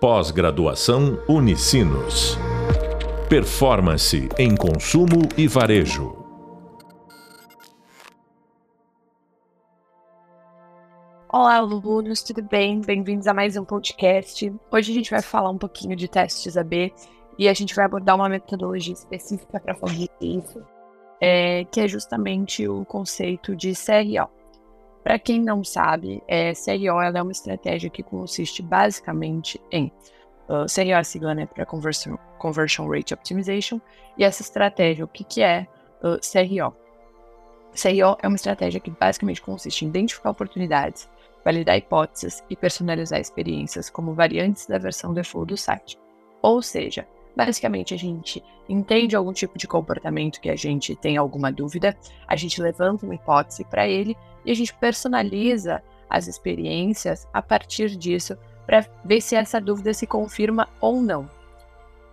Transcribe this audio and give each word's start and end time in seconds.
Pós-graduação 0.00 1.20
Unicinos. 1.28 2.38
Performance 3.28 4.28
em 4.38 4.54
consumo 4.54 5.28
e 5.36 5.48
varejo. 5.48 6.16
Olá, 11.28 11.56
alunos, 11.56 12.22
tudo 12.22 12.44
bem? 12.44 12.80
Bem-vindos 12.80 13.26
a 13.26 13.34
mais 13.34 13.56
um 13.56 13.64
podcast. 13.64 14.54
Hoje 14.70 14.92
a 14.92 14.94
gente 14.94 15.10
vai 15.10 15.20
falar 15.20 15.50
um 15.50 15.58
pouquinho 15.58 15.96
de 15.96 16.06
testes 16.06 16.56
AB 16.56 16.94
e 17.36 17.48
a 17.48 17.52
gente 17.52 17.74
vai 17.74 17.86
abordar 17.86 18.14
uma 18.14 18.28
metodologia 18.28 18.94
específica 18.94 19.58
para 19.58 19.74
fazer 19.74 20.08
isso, 20.20 20.64
é, 21.20 21.64
que 21.64 21.80
é 21.80 21.88
justamente 21.88 22.68
o 22.68 22.84
conceito 22.84 23.56
de 23.56 23.72
CRO. 23.72 24.37
Para 25.02 25.18
quem 25.18 25.40
não 25.40 25.64
sabe, 25.64 26.22
é, 26.28 26.52
CRO 26.52 27.00
é 27.00 27.22
uma 27.22 27.32
estratégia 27.32 27.88
que 27.88 28.02
consiste 28.02 28.62
basicamente 28.62 29.60
em 29.70 29.92
uh, 30.48 30.66
CRO 30.72 30.90
é 30.90 30.94
a 30.94 31.04
sigla 31.04 31.34
né, 31.34 31.46
para 31.46 31.64
conversion, 31.64 32.16
conversion 32.38 32.88
Rate 32.88 33.14
Optimization, 33.14 33.80
e 34.16 34.24
essa 34.24 34.42
estratégia, 34.42 35.04
o 35.04 35.08
que, 35.08 35.24
que 35.24 35.42
é 35.42 35.66
uh, 36.02 36.18
CRO? 36.20 36.76
CRO 37.72 38.18
é 38.22 38.28
uma 38.28 38.36
estratégia 38.36 38.80
que 38.80 38.90
basicamente 38.90 39.40
consiste 39.40 39.84
em 39.84 39.88
identificar 39.88 40.30
oportunidades, 40.30 41.08
validar 41.44 41.76
hipóteses 41.76 42.42
e 42.50 42.56
personalizar 42.56 43.20
experiências 43.20 43.88
como 43.88 44.14
variantes 44.14 44.66
da 44.66 44.78
versão 44.78 45.14
default 45.14 45.48
do 45.48 45.56
site. 45.56 45.96
Ou 46.42 46.60
seja, 46.60 47.06
Basicamente, 47.38 47.94
a 47.94 47.96
gente 47.96 48.42
entende 48.68 49.14
algum 49.14 49.32
tipo 49.32 49.56
de 49.56 49.68
comportamento 49.68 50.40
que 50.40 50.50
a 50.50 50.56
gente 50.56 50.96
tem 50.96 51.16
alguma 51.16 51.52
dúvida, 51.52 51.96
a 52.26 52.34
gente 52.34 52.60
levanta 52.60 53.06
uma 53.06 53.14
hipótese 53.14 53.64
para 53.64 53.86
ele 53.86 54.16
e 54.44 54.50
a 54.50 54.54
gente 54.56 54.74
personaliza 54.74 55.80
as 56.10 56.26
experiências 56.26 57.28
a 57.32 57.40
partir 57.40 57.90
disso 57.90 58.36
para 58.66 58.84
ver 59.04 59.20
se 59.20 59.36
essa 59.36 59.60
dúvida 59.60 59.94
se 59.94 60.04
confirma 60.04 60.68
ou 60.80 61.00
não. 61.00 61.30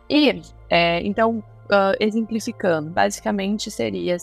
E, 0.07 0.43
é, 0.69 1.01
então, 1.01 1.39
uh, 1.39 1.97
exemplificando, 1.99 2.91
basicamente 2.91 3.71
seria: 3.71 4.17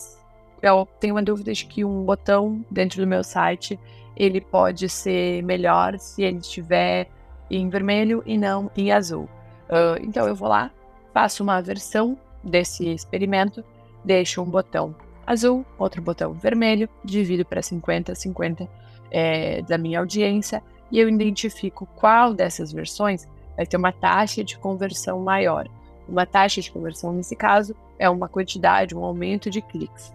eu 0.61 0.87
tenho 1.01 1.15
uma 1.15 1.21
dúvida 1.21 1.51
de 1.51 1.65
que 1.65 1.83
um 1.83 2.05
botão 2.05 2.63
dentro 2.71 3.01
do 3.01 3.07
meu 3.07 3.25
site 3.25 3.77
ele 4.15 4.39
pode 4.39 4.87
ser 4.87 5.43
melhor 5.43 5.99
se 5.99 6.23
ele 6.23 6.37
estiver 6.37 7.09
em 7.51 7.67
vermelho 7.67 8.23
e 8.25 8.37
não 8.37 8.71
em 8.77 8.93
azul. 8.93 9.27
Uh, 9.67 9.99
então, 10.01 10.25
eu 10.25 10.35
vou 10.35 10.47
lá, 10.47 10.71
faço 11.13 11.43
uma 11.43 11.61
versão 11.61 12.17
desse 12.43 12.87
experimento, 12.89 13.63
deixo 14.03 14.41
um 14.41 14.45
botão 14.45 14.95
azul, 15.25 15.65
outro 15.77 16.01
botão 16.01 16.33
vermelho, 16.33 16.89
divido 17.03 17.45
para 17.45 17.61
50, 17.61 18.13
50 18.13 18.67
é, 19.11 19.61
da 19.61 19.77
minha 19.77 19.99
audiência 19.99 20.61
e 20.91 20.99
eu 20.99 21.07
identifico 21.07 21.87
qual 21.95 22.33
dessas 22.33 22.71
versões 22.71 23.27
vai 23.55 23.65
ter 23.65 23.77
uma 23.77 23.91
taxa 23.91 24.43
de 24.43 24.57
conversão 24.57 25.19
maior. 25.19 25.67
Uma 26.07 26.25
taxa 26.25 26.61
de 26.61 26.71
conversão, 26.71 27.13
nesse 27.13 27.35
caso, 27.35 27.75
é 27.97 28.09
uma 28.09 28.27
quantidade, 28.27 28.95
um 28.95 29.03
aumento 29.03 29.49
de 29.49 29.61
cliques. 29.61 30.13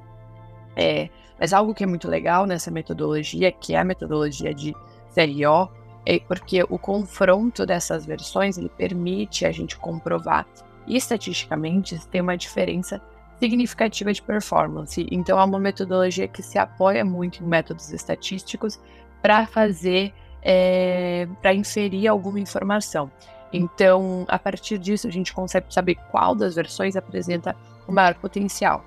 É, 0.76 1.08
mas 1.40 1.52
algo 1.52 1.74
que 1.74 1.82
é 1.82 1.86
muito 1.86 2.08
legal 2.08 2.46
nessa 2.46 2.70
metodologia, 2.70 3.50
que 3.50 3.74
é 3.74 3.78
a 3.78 3.84
metodologia 3.84 4.52
de 4.52 4.74
CRO, 5.14 5.70
é 6.04 6.18
porque 6.20 6.62
o 6.68 6.78
confronto 6.78 7.64
dessas 7.64 8.04
versões 8.04 8.58
ele 8.58 8.68
permite 8.68 9.46
a 9.46 9.52
gente 9.52 9.76
comprovar 9.76 10.46
e 10.88 10.96
estatisticamente 10.96 12.00
tem 12.08 12.20
uma 12.20 12.36
diferença 12.36 13.00
significativa 13.38 14.12
de 14.12 14.20
performance. 14.20 15.06
Então, 15.12 15.38
é 15.38 15.44
uma 15.44 15.58
metodologia 15.58 16.26
que 16.26 16.42
se 16.42 16.58
apoia 16.58 17.04
muito 17.04 17.44
em 17.44 17.46
métodos 17.46 17.92
estatísticos 17.92 18.80
para 19.22 19.46
fazer, 19.46 20.12
é, 20.42 21.28
para 21.40 21.54
inserir 21.54 22.08
alguma 22.08 22.40
informação. 22.40 23.10
Então, 23.52 24.24
a 24.28 24.38
partir 24.38 24.78
disso, 24.78 25.06
a 25.06 25.10
gente 25.10 25.32
consegue 25.32 25.72
saber 25.72 25.96
qual 26.10 26.34
das 26.34 26.56
versões 26.56 26.96
apresenta 26.96 27.54
o 27.86 27.92
maior 27.92 28.14
potencial. 28.14 28.84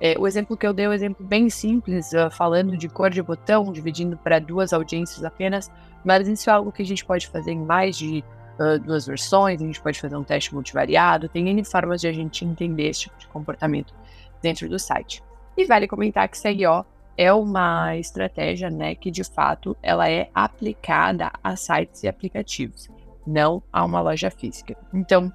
É, 0.00 0.18
o 0.18 0.26
exemplo 0.26 0.56
que 0.56 0.66
eu 0.66 0.72
dei 0.72 0.86
é 0.86 0.88
um 0.88 0.92
exemplo 0.92 1.24
bem 1.26 1.50
simples, 1.50 2.10
uh, 2.12 2.30
falando 2.30 2.76
de 2.76 2.88
cor 2.88 3.10
de 3.10 3.22
botão, 3.22 3.70
dividindo 3.70 4.16
para 4.16 4.38
duas 4.38 4.72
audiências 4.72 5.22
apenas, 5.22 5.70
mas 6.02 6.26
isso 6.26 6.48
é 6.48 6.52
algo 6.54 6.72
que 6.72 6.80
a 6.80 6.86
gente 6.86 7.04
pode 7.04 7.28
fazer 7.28 7.52
em 7.52 7.60
mais 7.60 7.98
de 7.98 8.24
uh, 8.60 8.78
duas 8.78 9.06
versões, 9.06 9.60
a 9.60 9.64
gente 9.64 9.80
pode 9.80 9.98
fazer 10.00 10.16
um 10.16 10.22
teste 10.22 10.54
multivariado, 10.54 11.28
tem 11.28 11.48
N 11.48 11.64
formas 11.64 12.00
de 12.00 12.08
a 12.08 12.12
gente 12.12 12.44
entender 12.44 12.88
esse 12.88 13.00
tipo 13.00 13.18
de 13.18 13.26
comportamento 13.28 13.94
dentro 14.42 14.68
do 14.68 14.78
site. 14.78 15.22
E 15.56 15.64
vale 15.64 15.88
comentar 15.88 16.28
que 16.28 16.40
CRO 16.40 16.84
é 17.16 17.32
uma 17.32 17.96
estratégia 17.96 18.70
né, 18.70 18.94
que 18.94 19.10
de 19.10 19.24
fato 19.24 19.76
ela 19.82 20.08
é 20.08 20.30
aplicada 20.34 21.30
a 21.42 21.56
sites 21.56 22.02
e 22.02 22.08
aplicativos, 22.08 22.88
não 23.26 23.62
a 23.72 23.84
uma 23.84 24.00
loja 24.00 24.30
física. 24.30 24.76
Então, 24.92 25.32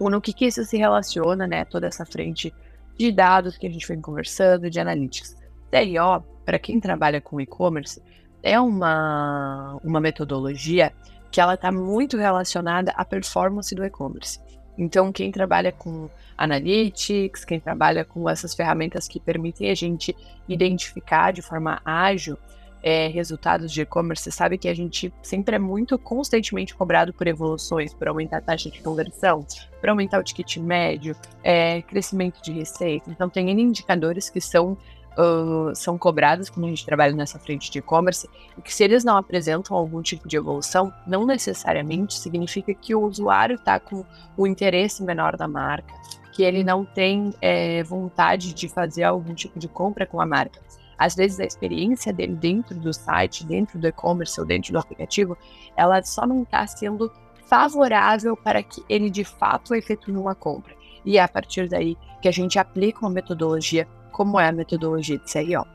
no 0.00 0.20
que, 0.20 0.32
que 0.32 0.46
isso 0.46 0.64
se 0.64 0.78
relaciona, 0.78 1.46
né? 1.46 1.64
Toda 1.64 1.86
essa 1.86 2.06
frente 2.06 2.54
de 2.96 3.12
dados 3.12 3.58
que 3.58 3.66
a 3.66 3.70
gente 3.70 3.86
vem 3.86 4.00
conversando, 4.00 4.70
de 4.70 4.80
analytics. 4.80 5.36
CRO, 5.70 6.24
para 6.44 6.58
quem 6.58 6.80
trabalha 6.80 7.20
com 7.20 7.40
e-commerce, 7.40 8.02
é 8.42 8.58
uma, 8.58 9.78
uma 9.84 10.00
metodologia 10.00 10.92
que 11.30 11.40
ela 11.40 11.54
está 11.54 11.70
muito 11.70 12.16
relacionada 12.16 12.92
à 12.92 13.04
performance 13.04 13.74
do 13.74 13.84
e-commerce. 13.84 14.40
Então, 14.76 15.12
quem 15.12 15.30
trabalha 15.30 15.72
com 15.72 16.08
analytics, 16.36 17.44
quem 17.44 17.60
trabalha 17.60 18.04
com 18.04 18.28
essas 18.28 18.54
ferramentas 18.54 19.06
que 19.06 19.20
permitem 19.20 19.70
a 19.70 19.74
gente 19.74 20.16
identificar 20.48 21.32
de 21.32 21.42
forma 21.42 21.80
ágil 21.84 22.38
é, 22.82 23.08
resultados 23.08 23.70
de 23.70 23.82
e-commerce, 23.82 24.32
sabe 24.32 24.56
que 24.56 24.68
a 24.68 24.74
gente 24.74 25.12
sempre 25.22 25.56
é 25.56 25.58
muito 25.58 25.98
constantemente 25.98 26.74
cobrado 26.74 27.12
por 27.12 27.26
evoluções, 27.26 27.92
por 27.92 28.08
aumentar 28.08 28.38
a 28.38 28.40
taxa 28.40 28.70
de 28.70 28.80
conversão, 28.80 29.46
por 29.78 29.90
aumentar 29.90 30.18
o 30.18 30.24
ticket 30.24 30.56
médio, 30.56 31.14
é, 31.44 31.82
crescimento 31.82 32.40
de 32.42 32.52
receita. 32.52 33.10
Então, 33.10 33.28
tem 33.28 33.50
indicadores 33.50 34.30
que 34.30 34.40
são 34.40 34.78
uh, 35.18 35.74
são 35.74 35.98
cobradas 35.98 36.50
quando 36.50 36.66
a 36.66 36.68
gente 36.68 36.84
trabalha 36.84 37.14
nessa 37.14 37.38
frente 37.38 37.70
de 37.70 37.78
e-commerce, 37.78 38.28
e 38.56 38.62
que 38.62 38.72
se 38.72 38.84
eles 38.84 39.04
não 39.04 39.16
apresentam 39.16 39.76
algum 39.76 40.02
tipo 40.02 40.28
de 40.28 40.36
evolução, 40.36 40.92
não 41.06 41.26
necessariamente 41.26 42.18
significa 42.18 42.74
que 42.74 42.94
o 42.94 43.02
usuário 43.02 43.56
está 43.56 43.78
com 43.78 44.04
o 44.36 44.46
interesse 44.46 45.02
menor 45.02 45.36
da 45.36 45.48
marca, 45.48 45.94
que 46.32 46.42
ele 46.42 46.62
não 46.62 46.84
tem 46.84 47.34
é, 47.40 47.82
vontade 47.82 48.54
de 48.54 48.68
fazer 48.68 49.02
algum 49.02 49.34
tipo 49.34 49.58
de 49.58 49.68
compra 49.68 50.06
com 50.06 50.20
a 50.20 50.26
marca. 50.26 50.60
Às 50.96 51.14
vezes 51.14 51.40
a 51.40 51.44
experiência 51.44 52.12
dele 52.12 52.34
dentro 52.34 52.78
do 52.78 52.92
site, 52.92 53.46
dentro 53.46 53.78
do 53.78 53.86
e-commerce 53.86 54.38
ou 54.38 54.46
dentro 54.46 54.72
do 54.72 54.78
aplicativo, 54.78 55.36
ela 55.76 56.02
só 56.02 56.26
não 56.26 56.42
está 56.42 56.66
sendo 56.66 57.10
favorável 57.46 58.36
para 58.36 58.62
que 58.62 58.84
ele 58.88 59.10
de 59.10 59.24
fato 59.24 59.74
efetue 59.74 60.16
uma 60.16 60.34
compra. 60.34 60.74
E 61.04 61.16
é 61.16 61.22
a 61.22 61.28
partir 61.28 61.68
daí 61.68 61.96
que 62.20 62.28
a 62.28 62.30
gente 62.30 62.58
aplica 62.58 63.00
uma 63.00 63.10
metodologia 63.10 63.88
como 64.20 64.38
é 64.38 64.48
a 64.48 64.52
metodologia 64.52 65.16
de 65.16 65.24
CRO. 65.24 65.66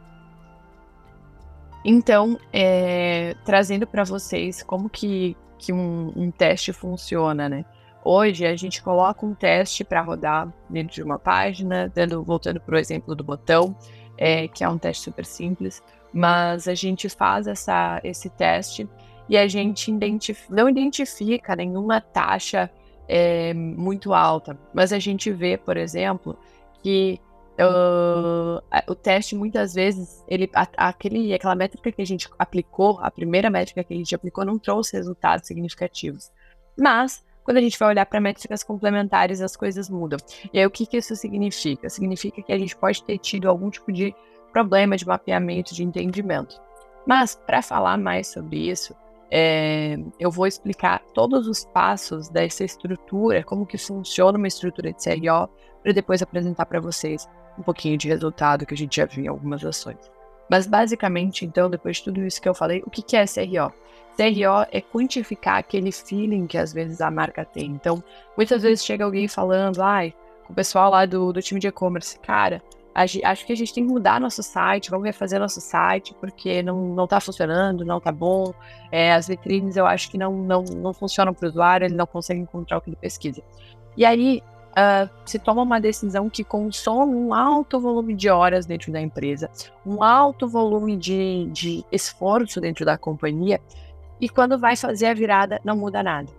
Então, 1.83 2.39
é, 2.53 3.35
trazendo 3.43 3.87
para 3.87 4.03
vocês 4.03 4.61
como 4.61 4.87
que, 4.87 5.35
que 5.57 5.73
um, 5.73 6.13
um, 6.15 6.29
teste 6.29 6.71
funciona, 6.71 7.49
né? 7.49 7.65
Hoje 8.03 8.45
a 8.45 8.55
gente 8.55 8.83
coloca 8.83 9.25
um 9.25 9.33
teste 9.33 9.83
para 9.83 9.99
rodar 9.99 10.53
dentro 10.69 10.93
de 10.93 11.01
uma 11.01 11.17
página, 11.17 11.91
dando, 11.95 12.23
voltando 12.23 12.59
para 12.59 12.75
o 12.75 12.77
exemplo 12.77 13.15
do 13.15 13.23
botão, 13.23 13.75
é, 14.15 14.47
que 14.47 14.63
é 14.63 14.69
um 14.69 14.77
teste 14.77 15.05
super 15.05 15.25
simples, 15.25 15.81
mas 16.13 16.67
a 16.67 16.75
gente 16.75 17.09
faz 17.09 17.47
essa, 17.47 17.99
esse 18.03 18.29
teste 18.29 18.87
e 19.27 19.35
a 19.35 19.47
gente 19.47 19.89
identif 19.89 20.45
não 20.51 20.69
identifica 20.69 21.55
nenhuma 21.55 21.99
taxa 21.99 22.69
é, 23.07 23.55
muito 23.55 24.13
alta, 24.13 24.55
mas 24.71 24.93
a 24.93 24.99
gente 24.99 25.31
vê, 25.31 25.57
por 25.57 25.77
exemplo, 25.77 26.37
que 26.83 27.19
Uh, 27.57 28.61
o 28.85 28.93
teste 28.93 29.33
muitas 29.33 29.73
vezes 29.73 30.21
ele 30.27 30.49
a, 30.53 30.67
aquele 30.89 31.33
aquela 31.33 31.55
métrica 31.55 31.89
que 31.89 32.01
a 32.01 32.05
gente 32.05 32.29
aplicou 32.37 32.99
a 33.01 33.09
primeira 33.09 33.49
métrica 33.49 33.81
que 33.81 33.93
a 33.93 33.97
gente 33.97 34.13
aplicou 34.13 34.43
não 34.43 34.59
trouxe 34.59 34.97
resultados 34.97 35.47
significativos. 35.47 36.31
Mas 36.77 37.23
quando 37.45 37.57
a 37.57 37.61
gente 37.61 37.79
vai 37.79 37.89
olhar 37.89 38.05
para 38.07 38.19
métricas 38.19 38.61
complementares 38.61 39.39
as 39.39 39.55
coisas 39.55 39.89
mudam. 39.89 40.19
E 40.51 40.59
aí 40.59 40.65
o 40.65 40.69
que 40.69 40.85
que 40.85 40.97
isso 40.97 41.15
significa? 41.15 41.89
Significa 41.89 42.41
que 42.41 42.51
a 42.51 42.57
gente 42.57 42.75
pode 42.75 43.01
ter 43.03 43.17
tido 43.19 43.47
algum 43.47 43.69
tipo 43.69 43.89
de 43.89 44.13
problema 44.51 44.97
de 44.97 45.07
mapeamento 45.07 45.73
de 45.73 45.81
entendimento. 45.83 46.61
Mas 47.07 47.35
para 47.35 47.61
falar 47.61 47.97
mais 47.97 48.27
sobre 48.27 48.69
isso 48.69 48.93
é, 49.31 49.97
eu 50.19 50.29
vou 50.29 50.45
explicar 50.45 51.01
todos 51.13 51.47
os 51.47 51.63
passos 51.65 52.27
dessa 52.29 52.65
estrutura 52.65 53.43
como 53.43 53.65
que 53.65 53.77
funciona 53.77 54.37
uma 54.37 54.47
estrutura 54.47 54.91
de 54.91 55.01
CRO 55.01 55.49
para 55.81 55.93
depois 55.93 56.21
apresentar 56.21 56.65
para 56.65 56.79
vocês 56.79 57.27
um 57.57 57.63
pouquinho 57.63 57.97
de 57.97 58.07
resultado 58.07 58.65
que 58.65 58.73
a 58.73 58.77
gente 58.77 58.97
já 58.97 59.05
viu 59.05 59.23
em 59.23 59.27
algumas 59.27 59.63
ações. 59.63 59.97
Mas 60.49 60.67
basicamente, 60.67 61.45
então, 61.45 61.69
depois 61.69 61.97
de 61.97 62.03
tudo 62.03 62.25
isso 62.25 62.41
que 62.41 62.47
eu 62.47 62.53
falei, 62.53 62.83
o 62.85 62.89
que 62.89 63.15
é 63.15 63.25
CRO? 63.25 63.73
CRO 64.15 64.67
é 64.71 64.79
quantificar 64.81 65.57
aquele 65.57 65.91
feeling 65.91 66.47
que 66.47 66.57
às 66.57 66.71
vezes 66.71 67.01
a 67.01 67.11
marca 67.11 67.43
tem. 67.43 67.65
Então, 67.65 68.03
muitas 68.37 68.61
vezes 68.61 68.85
chega 68.85 69.03
alguém 69.03 69.27
falando, 69.27 69.81
ai, 69.81 70.13
com 70.45 70.53
o 70.53 70.55
pessoal 70.55 70.91
lá 70.91 71.05
do, 71.05 71.33
do 71.33 71.41
time 71.41 71.59
de 71.59 71.67
e-commerce, 71.67 72.17
cara, 72.19 72.61
acho 72.95 73.45
que 73.45 73.51
a 73.51 73.55
gente 73.55 73.73
tem 73.73 73.85
que 73.85 73.91
mudar 73.91 74.21
nosso 74.21 74.41
site, 74.41 74.89
vamos 74.89 75.05
refazer 75.05 75.39
nosso 75.39 75.59
site, 75.59 76.15
porque 76.19 76.63
não, 76.63 76.95
não 76.95 77.05
tá 77.05 77.19
funcionando, 77.19 77.83
não 77.83 77.99
tá 77.99 78.11
bom. 78.11 78.53
É, 78.89 79.11
as 79.13 79.27
vitrines 79.27 79.75
eu 79.75 79.85
acho 79.85 80.09
que 80.09 80.17
não, 80.17 80.31
não, 80.31 80.63
não 80.63 80.93
funcionam 80.93 81.33
para 81.33 81.45
o 81.45 81.49
usuário, 81.49 81.85
ele 81.85 81.95
não 81.95 82.07
consegue 82.07 82.39
encontrar 82.39 82.77
o 82.77 82.81
que 82.81 82.89
ele 82.89 82.95
pesquisa. 82.95 83.43
E 83.97 84.05
aí 84.05 84.41
uh, 84.77 85.09
se 85.25 85.39
toma 85.39 85.61
uma 85.61 85.79
decisão 85.79 86.29
que 86.29 86.43
consome 86.43 87.15
um 87.15 87.33
alto 87.33 87.79
volume 87.79 88.13
de 88.13 88.29
horas 88.29 88.65
dentro 88.65 88.91
da 88.91 89.01
empresa, 89.01 89.49
um 89.85 90.03
alto 90.03 90.47
volume 90.47 90.95
de, 90.95 91.49
de 91.51 91.85
esforço 91.91 92.61
dentro 92.61 92.85
da 92.85 92.97
companhia, 92.97 93.59
e 94.19 94.29
quando 94.29 94.57
vai 94.57 94.75
fazer 94.75 95.07
a 95.07 95.13
virada, 95.13 95.59
não 95.63 95.75
muda 95.75 96.01
nada. 96.01 96.31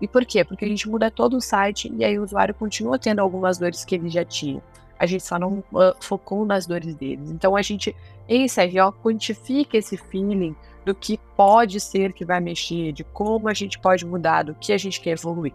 E 0.00 0.08
por 0.08 0.24
quê? 0.24 0.44
Porque 0.44 0.64
a 0.64 0.68
gente 0.68 0.88
muda 0.88 1.10
todo 1.10 1.36
o 1.36 1.40
site 1.40 1.92
e 1.96 2.04
aí 2.04 2.18
o 2.18 2.24
usuário 2.24 2.54
continua 2.54 2.98
tendo 2.98 3.20
algumas 3.20 3.56
dores 3.56 3.84
que 3.84 3.94
ele 3.94 4.08
já 4.08 4.24
tinha 4.24 4.60
a 5.02 5.06
gente 5.06 5.24
só 5.24 5.36
não 5.36 5.64
uh, 5.72 5.96
focou 5.98 6.46
nas 6.46 6.64
dores 6.64 6.94
deles. 6.94 7.28
Então 7.28 7.56
a 7.56 7.60
gente, 7.62 7.94
em 8.28 8.46
CRO, 8.46 8.92
quantifica 9.02 9.76
esse 9.76 9.96
feeling 9.96 10.54
do 10.84 10.94
que 10.94 11.18
pode 11.36 11.80
ser 11.80 12.12
que 12.12 12.24
vai 12.24 12.38
mexer, 12.38 12.92
de 12.92 13.02
como 13.02 13.48
a 13.48 13.52
gente 13.52 13.80
pode 13.80 14.06
mudar, 14.06 14.44
do 14.44 14.54
que 14.54 14.72
a 14.72 14.78
gente 14.78 15.00
quer 15.00 15.10
evoluir. 15.10 15.52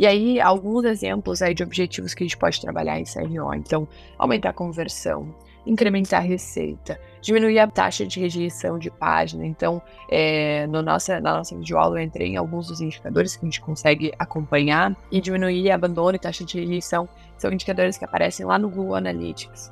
E 0.00 0.06
aí, 0.06 0.40
alguns 0.40 0.86
exemplos 0.86 1.42
aí 1.42 1.52
de 1.52 1.62
objetivos 1.62 2.14
que 2.14 2.24
a 2.24 2.26
gente 2.26 2.38
pode 2.38 2.58
trabalhar 2.58 2.98
em 2.98 3.04
CRO. 3.04 3.52
Então, 3.52 3.86
aumentar 4.16 4.48
a 4.48 4.52
conversão, 4.54 5.34
incrementar 5.66 6.20
a 6.20 6.26
receita, 6.26 6.98
diminuir 7.20 7.58
a 7.58 7.66
taxa 7.66 8.06
de 8.06 8.18
rejeição 8.18 8.78
de 8.78 8.90
página. 8.90 9.44
Então, 9.44 9.82
é, 10.10 10.66
no 10.68 10.80
nossa, 10.80 11.20
na 11.20 11.36
nossa 11.36 11.54
videoaula 11.54 12.00
eu 12.00 12.04
entrei 12.06 12.28
em 12.28 12.38
alguns 12.38 12.68
dos 12.68 12.80
indicadores 12.80 13.36
que 13.36 13.44
a 13.44 13.46
gente 13.46 13.60
consegue 13.60 14.10
acompanhar 14.18 14.96
e 15.12 15.20
diminuir 15.20 15.70
abandono 15.70 16.16
e 16.16 16.18
taxa 16.18 16.46
de 16.46 16.58
rejeição 16.58 17.06
são 17.36 17.52
indicadores 17.52 17.98
que 17.98 18.04
aparecem 18.06 18.46
lá 18.46 18.58
no 18.58 18.70
Google 18.70 18.94
Analytics. 18.94 19.70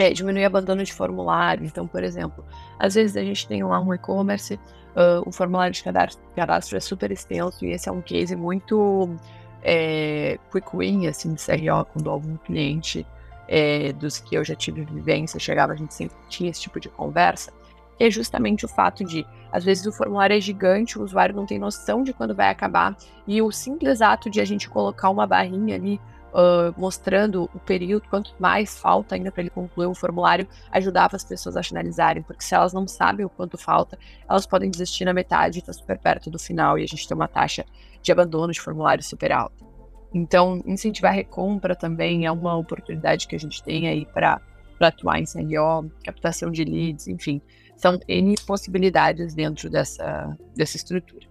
É, 0.00 0.14
diminuir 0.14 0.46
abandono 0.46 0.82
de 0.82 0.94
formulário. 0.94 1.62
Então, 1.62 1.86
por 1.86 2.02
exemplo, 2.02 2.42
às 2.78 2.94
vezes 2.94 3.18
a 3.18 3.22
gente 3.22 3.46
tem 3.46 3.62
lá 3.62 3.78
um 3.78 3.92
e-commerce, 3.92 4.54
uh, 4.54 5.22
o 5.26 5.30
formulário 5.30 5.74
de 5.74 5.84
cadastro, 5.84 6.78
é 6.78 6.80
super 6.80 7.12
extenso 7.12 7.66
e 7.66 7.72
esse 7.72 7.86
é 7.86 7.92
um 7.92 8.00
case 8.00 8.34
muito 8.34 9.14
é, 9.62 10.38
quick 10.50 10.74
win, 10.74 11.06
assim, 11.06 11.34
de 11.34 11.44
CRO, 11.44 11.84
quando 11.92 12.08
algum 12.08 12.38
cliente 12.38 13.06
é, 13.46 13.92
dos 13.92 14.18
que 14.18 14.34
eu 14.34 14.42
já 14.42 14.54
tive 14.54 14.86
vivência, 14.86 15.38
chegava, 15.38 15.74
a 15.74 15.76
gente 15.76 15.92
sempre 15.92 16.16
tinha 16.30 16.48
esse 16.48 16.62
tipo 16.62 16.80
de 16.80 16.88
conversa, 16.88 17.52
é 17.98 18.10
justamente 18.10 18.64
o 18.64 18.68
fato 18.68 19.04
de, 19.04 19.26
às 19.52 19.64
vezes, 19.64 19.84
o 19.84 19.92
formulário 19.92 20.34
é 20.34 20.40
gigante, 20.40 20.98
o 20.98 21.02
usuário 21.02 21.36
não 21.36 21.44
tem 21.44 21.58
noção 21.58 22.02
de 22.02 22.14
quando 22.14 22.34
vai 22.34 22.48
acabar, 22.48 22.96
e 23.26 23.42
o 23.42 23.52
simples 23.52 24.00
ato 24.00 24.30
de 24.30 24.40
a 24.40 24.46
gente 24.46 24.66
colocar 24.66 25.10
uma 25.10 25.26
barrinha 25.26 25.74
ali 25.74 26.00
Uh, 26.32 26.72
mostrando 26.80 27.50
o 27.52 27.58
período, 27.58 28.08
quanto 28.08 28.32
mais 28.38 28.78
falta 28.78 29.16
ainda 29.16 29.32
para 29.32 29.40
ele 29.40 29.50
concluir 29.50 29.86
o 29.86 29.94
formulário, 29.94 30.46
ajudava 30.70 31.16
as 31.16 31.24
pessoas 31.24 31.56
a 31.56 31.62
finalizarem, 31.62 32.22
porque 32.22 32.44
se 32.44 32.54
elas 32.54 32.72
não 32.72 32.86
sabem 32.86 33.26
o 33.26 33.28
quanto 33.28 33.58
falta, 33.58 33.98
elas 34.28 34.46
podem 34.46 34.70
desistir 34.70 35.04
na 35.04 35.12
metade 35.12 35.58
está 35.58 35.72
super 35.72 35.98
perto 35.98 36.30
do 36.30 36.38
final 36.38 36.78
e 36.78 36.84
a 36.84 36.86
gente 36.86 37.08
tem 37.08 37.16
uma 37.16 37.26
taxa 37.26 37.64
de 38.00 38.12
abandono 38.12 38.52
de 38.52 38.60
formulário 38.60 39.02
super 39.02 39.32
alta. 39.32 39.64
Então, 40.12 40.62
incentivar 40.66 41.12
a 41.12 41.14
recompra 41.14 41.74
também 41.74 42.26
é 42.26 42.32
uma 42.32 42.56
oportunidade 42.56 43.26
que 43.26 43.36
a 43.36 43.38
gente 43.38 43.62
tem 43.62 43.88
aí 43.88 44.06
para 44.06 44.40
atuar 44.80 45.20
em 45.20 45.24
CRO, 45.24 45.90
captação 46.04 46.50
de 46.50 46.64
leads, 46.64 47.06
enfim, 47.06 47.40
são 47.76 47.98
N 48.08 48.34
possibilidades 48.46 49.34
dentro 49.34 49.70
dessa, 49.70 50.36
dessa 50.54 50.76
estrutura. 50.76 51.29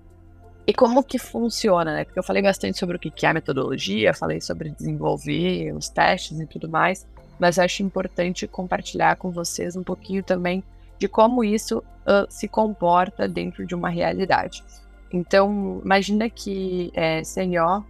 E 0.69 0.73
como 0.73 1.03
que 1.03 1.17
funciona, 1.17 1.95
né? 1.95 2.05
Porque 2.05 2.19
eu 2.19 2.23
falei 2.23 2.43
bastante 2.43 2.77
sobre 2.77 2.95
o 2.95 2.99
que 2.99 3.25
é 3.25 3.29
a 3.29 3.33
metodologia, 3.33 4.13
falei 4.13 4.39
sobre 4.39 4.69
desenvolver 4.69 5.73
os 5.73 5.89
testes 5.89 6.39
e 6.39 6.45
tudo 6.45 6.69
mais, 6.69 7.07
mas 7.39 7.57
acho 7.57 7.81
importante 7.81 8.45
compartilhar 8.47 9.15
com 9.15 9.31
vocês 9.31 9.75
um 9.75 9.81
pouquinho 9.81 10.21
também 10.21 10.63
de 10.99 11.07
como 11.07 11.43
isso 11.43 11.79
uh, 11.79 12.27
se 12.29 12.47
comporta 12.47 13.27
dentro 13.27 13.65
de 13.65 13.73
uma 13.73 13.89
realidade. 13.89 14.63
Então, 15.11 15.81
imagina 15.83 16.29
que 16.29 16.91
é, 16.93 17.23
CNO 17.23 17.83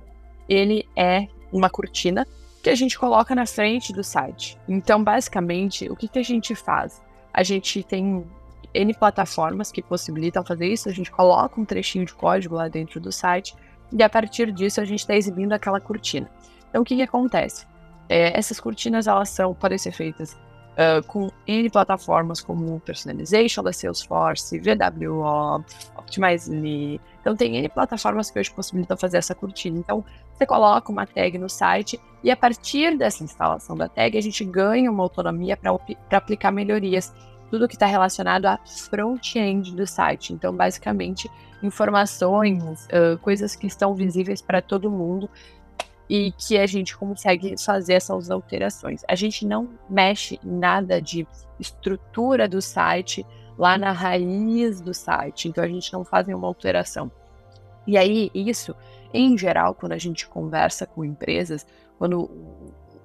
ele 0.47 0.87
é 0.95 1.27
uma 1.51 1.69
cortina 1.69 2.25
que 2.63 2.69
a 2.69 2.75
gente 2.75 2.97
coloca 2.97 3.35
na 3.35 3.45
frente 3.45 3.91
do 3.91 4.05
site. 4.05 4.57
Então, 4.69 5.03
basicamente, 5.03 5.89
o 5.89 5.97
que, 5.97 6.07
que 6.07 6.19
a 6.19 6.23
gente 6.23 6.55
faz? 6.55 7.01
A 7.33 7.43
gente 7.43 7.83
tem 7.83 8.25
N 8.73 8.93
plataformas 8.93 9.71
que 9.71 9.81
possibilitam 9.81 10.43
fazer 10.43 10.67
isso, 10.67 10.89
a 10.89 10.91
gente 10.91 11.11
coloca 11.11 11.59
um 11.59 11.65
trechinho 11.65 12.05
de 12.05 12.13
código 12.13 12.55
lá 12.55 12.67
dentro 12.67 12.99
do 12.99 13.11
site 13.11 13.55
e 13.91 14.03
a 14.03 14.09
partir 14.09 14.51
disso 14.51 14.79
a 14.79 14.85
gente 14.85 14.99
está 14.99 15.15
exibindo 15.15 15.53
aquela 15.53 15.79
cortina. 15.79 16.29
Então, 16.69 16.81
o 16.81 16.85
que, 16.85 16.95
que 16.95 17.01
acontece? 17.01 17.65
É, 18.07 18.37
essas 18.37 18.59
cortinas 18.59 19.07
elas 19.07 19.29
são, 19.29 19.53
podem 19.53 19.77
ser 19.77 19.91
feitas 19.91 20.37
uh, 20.79 21.05
com 21.07 21.29
N 21.47 21.69
plataformas 21.69 22.41
como 22.41 22.79
Personalization 22.79 23.63
da 23.63 23.73
Salesforce, 23.73 24.59
VWO, 24.59 25.63
Optimizely. 25.97 27.01
Então, 27.21 27.35
tem 27.35 27.57
N 27.57 27.69
plataformas 27.69 28.31
que 28.31 28.39
hoje 28.39 28.51
possibilitam 28.51 28.95
fazer 28.95 29.17
essa 29.17 29.35
cortina. 29.35 29.77
Então, 29.77 30.03
você 30.33 30.45
coloca 30.45 30.91
uma 30.91 31.05
tag 31.05 31.37
no 31.37 31.49
site 31.49 31.99
e 32.23 32.31
a 32.31 32.37
partir 32.37 32.97
dessa 32.97 33.23
instalação 33.23 33.75
da 33.75 33.89
tag, 33.89 34.17
a 34.17 34.21
gente 34.21 34.43
ganha 34.45 34.89
uma 34.89 35.03
autonomia 35.03 35.57
para 35.57 36.17
aplicar 36.17 36.51
melhorias. 36.51 37.13
Tudo 37.49 37.67
que 37.67 37.75
está 37.75 37.85
relacionado 37.85 38.45
à 38.45 38.57
front-end 38.57 39.75
do 39.75 39.87
site. 39.87 40.33
Então, 40.33 40.55
basicamente, 40.55 41.29
informações, 41.63 42.85
uh, 42.85 43.17
coisas 43.19 43.55
que 43.55 43.67
estão 43.67 43.93
visíveis 43.93 44.41
para 44.41 44.61
todo 44.61 44.89
mundo 44.89 45.29
e 46.09 46.31
que 46.31 46.57
a 46.57 46.65
gente 46.65 46.97
consegue 46.97 47.55
fazer 47.57 47.93
essas 47.93 48.31
alterações. 48.31 49.03
A 49.07 49.15
gente 49.15 49.45
não 49.45 49.69
mexe 49.89 50.39
em 50.43 50.57
nada 50.57 51.01
de 51.01 51.27
estrutura 51.59 52.47
do 52.47 52.61
site 52.61 53.25
lá 53.57 53.77
na 53.77 53.91
raiz 53.91 54.81
do 54.81 54.93
site, 54.93 55.47
então 55.47 55.63
a 55.63 55.67
gente 55.67 55.91
não 55.93 56.03
faz 56.03 56.25
nenhuma 56.25 56.47
alteração. 56.47 57.11
E 57.85 57.97
aí, 57.97 58.31
isso, 58.33 58.75
em 59.13 59.37
geral, 59.37 59.75
quando 59.75 59.91
a 59.91 59.97
gente 59.97 60.27
conversa 60.27 60.85
com 60.85 61.03
empresas, 61.03 61.65
quando 61.97 62.29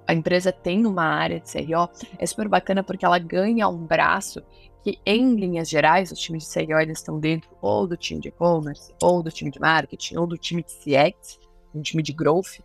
a 0.07 0.13
empresa 0.13 0.51
tem 0.51 0.85
uma 0.85 1.03
área 1.03 1.39
de 1.39 1.51
CRO, 1.51 1.89
é 2.17 2.25
super 2.25 2.47
bacana 2.47 2.83
porque 2.83 3.05
ela 3.05 3.19
ganha 3.19 3.67
um 3.67 3.85
braço 3.85 4.41
que, 4.83 4.99
em 5.05 5.35
linhas 5.35 5.67
gerais, 5.67 6.11
os 6.11 6.19
times 6.19 6.47
de 6.47 6.53
CRO 6.53 6.79
eles 6.79 6.99
estão 6.99 7.19
dentro 7.19 7.49
ou 7.61 7.87
do 7.87 7.97
time 7.97 8.21
de 8.21 8.27
e-commerce, 8.27 8.93
ou 9.01 9.23
do 9.23 9.31
time 9.31 9.49
de 9.49 9.59
marketing, 9.59 10.17
ou 10.17 10.27
do 10.27 10.37
time 10.37 10.63
de 10.63 10.71
CX, 10.73 11.39
um 11.73 11.81
time 11.81 12.03
de 12.03 12.13
growth, 12.13 12.59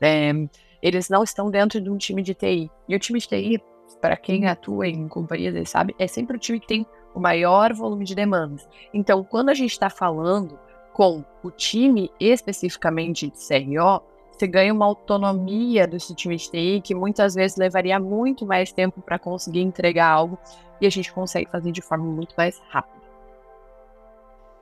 é, 0.00 0.32
eles 0.82 1.08
não 1.08 1.22
estão 1.22 1.50
dentro 1.50 1.80
de 1.80 1.88
um 1.88 1.96
time 1.96 2.22
de 2.22 2.34
TI. 2.34 2.70
E 2.88 2.94
o 2.94 2.98
time 2.98 3.18
de 3.18 3.28
TI, 3.28 3.62
para 4.00 4.16
quem 4.16 4.46
atua 4.46 4.88
em 4.88 5.08
companhias, 5.08 5.70
sabe, 5.70 5.94
é 5.98 6.06
sempre 6.06 6.36
o 6.36 6.40
time 6.40 6.60
que 6.60 6.66
tem 6.66 6.86
o 7.14 7.20
maior 7.20 7.72
volume 7.72 8.04
de 8.04 8.14
demandas. 8.14 8.68
Então, 8.92 9.22
quando 9.22 9.50
a 9.50 9.54
gente 9.54 9.72
está 9.72 9.88
falando 9.88 10.58
com 10.92 11.24
o 11.42 11.50
time 11.50 12.10
especificamente 12.20 13.30
de 13.30 13.38
CRO, 13.38 14.02
você 14.32 14.46
ganha 14.46 14.72
uma 14.72 14.86
autonomia 14.86 15.86
desse 15.86 16.14
time 16.14 16.36
TI 16.36 16.80
que 16.82 16.94
muitas 16.94 17.34
vezes 17.34 17.56
levaria 17.56 18.00
muito 18.00 18.44
mais 18.46 18.72
tempo 18.72 19.00
para 19.00 19.18
conseguir 19.18 19.60
entregar 19.60 20.08
algo 20.08 20.38
e 20.80 20.86
a 20.86 20.90
gente 20.90 21.12
consegue 21.12 21.50
fazer 21.50 21.70
de 21.70 21.82
forma 21.82 22.04
muito 22.04 22.34
mais 22.36 22.60
rápida. 22.68 23.02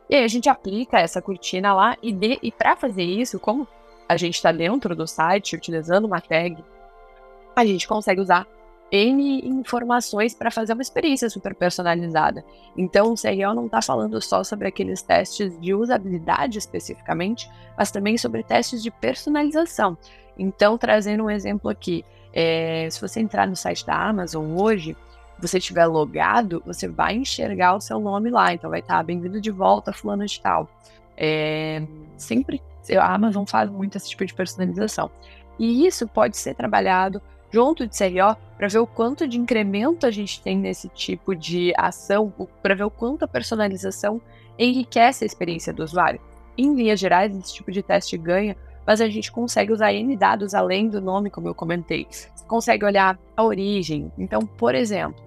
E 0.08 0.16
aí 0.16 0.24
a 0.24 0.28
gente 0.28 0.48
aplica 0.48 0.98
essa 0.98 1.22
cortina 1.22 1.72
lá 1.72 1.96
e, 2.02 2.14
e 2.42 2.50
para 2.50 2.76
fazer 2.76 3.04
isso, 3.04 3.38
como 3.38 3.66
a 4.08 4.16
gente 4.16 4.34
está 4.34 4.50
dentro 4.50 4.94
do 4.96 5.06
site 5.06 5.54
utilizando 5.54 6.04
uma 6.04 6.20
tag, 6.20 6.62
a 7.54 7.64
gente 7.64 7.86
consegue 7.86 8.20
usar 8.20 8.46
N 8.90 9.46
informações 9.46 10.34
para 10.34 10.50
fazer 10.50 10.72
uma 10.72 10.82
experiência 10.82 11.30
super 11.30 11.54
personalizada. 11.54 12.44
Então, 12.76 13.12
o 13.12 13.14
CRO 13.14 13.54
não 13.54 13.66
está 13.66 13.80
falando 13.80 14.20
só 14.20 14.42
sobre 14.42 14.66
aqueles 14.66 15.00
testes 15.00 15.58
de 15.60 15.72
usabilidade 15.72 16.58
especificamente, 16.58 17.48
mas 17.78 17.90
também 17.90 18.18
sobre 18.18 18.42
testes 18.42 18.82
de 18.82 18.90
personalização. 18.90 19.96
Então, 20.36 20.76
trazendo 20.76 21.24
um 21.24 21.30
exemplo 21.30 21.70
aqui, 21.70 22.04
é, 22.32 22.88
se 22.90 23.00
você 23.00 23.20
entrar 23.20 23.46
no 23.46 23.54
site 23.54 23.86
da 23.86 23.94
Amazon 23.94 24.58
hoje, 24.58 24.96
você 25.38 25.58
estiver 25.58 25.86
logado, 25.86 26.62
você 26.66 26.88
vai 26.88 27.14
enxergar 27.14 27.76
o 27.76 27.80
seu 27.80 28.00
nome 28.00 28.28
lá. 28.30 28.52
Então, 28.52 28.70
vai 28.70 28.80
estar 28.80 28.96
tá, 28.96 29.02
bem-vindo 29.02 29.40
de 29.40 29.50
volta, 29.50 29.92
fulano 29.92 30.26
de 30.26 30.40
tal. 30.40 30.68
É, 31.16 31.82
sempre 32.16 32.60
a 32.98 33.14
Amazon 33.14 33.44
faz 33.44 33.70
muito 33.70 33.96
esse 33.96 34.08
tipo 34.08 34.24
de 34.24 34.34
personalização. 34.34 35.10
E 35.58 35.86
isso 35.86 36.08
pode 36.08 36.36
ser 36.36 36.54
trabalhado 36.54 37.20
junto 37.50 37.86
de 37.86 37.96
CRO 37.96 38.36
para 38.56 38.68
ver 38.68 38.78
o 38.78 38.86
quanto 38.86 39.26
de 39.26 39.38
incremento 39.38 40.06
a 40.06 40.10
gente 40.10 40.40
tem 40.42 40.56
nesse 40.56 40.88
tipo 40.88 41.34
de 41.34 41.72
ação, 41.76 42.32
para 42.62 42.74
ver 42.74 42.84
o 42.84 42.90
quanto 42.90 43.24
a 43.24 43.28
personalização 43.28 44.20
enriquece 44.58 45.24
a 45.24 45.26
experiência 45.26 45.72
do 45.72 45.82
usuário. 45.82 46.20
Em 46.56 46.74
linhas 46.74 47.00
gerais, 47.00 47.34
esse 47.34 47.54
tipo 47.54 47.72
de 47.72 47.82
teste 47.82 48.18
ganha, 48.18 48.56
mas 48.86 49.00
a 49.00 49.08
gente 49.08 49.32
consegue 49.32 49.72
usar 49.72 49.92
N 49.92 50.16
dados 50.16 50.54
além 50.54 50.88
do 50.88 51.00
nome, 51.00 51.30
como 51.30 51.48
eu 51.48 51.54
comentei. 51.54 52.06
Você 52.10 52.44
consegue 52.46 52.84
olhar 52.84 53.18
a 53.36 53.42
origem. 53.42 54.12
Então, 54.18 54.40
por 54.40 54.74
exemplo, 54.74 55.22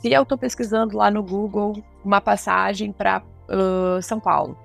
se 0.00 0.12
eu 0.12 0.22
estou 0.22 0.36
pesquisando 0.36 0.96
lá 0.96 1.10
no 1.10 1.22
Google 1.22 1.82
uma 2.04 2.20
passagem 2.20 2.92
para 2.92 3.22
uh, 3.48 4.02
São 4.02 4.18
Paulo, 4.18 4.58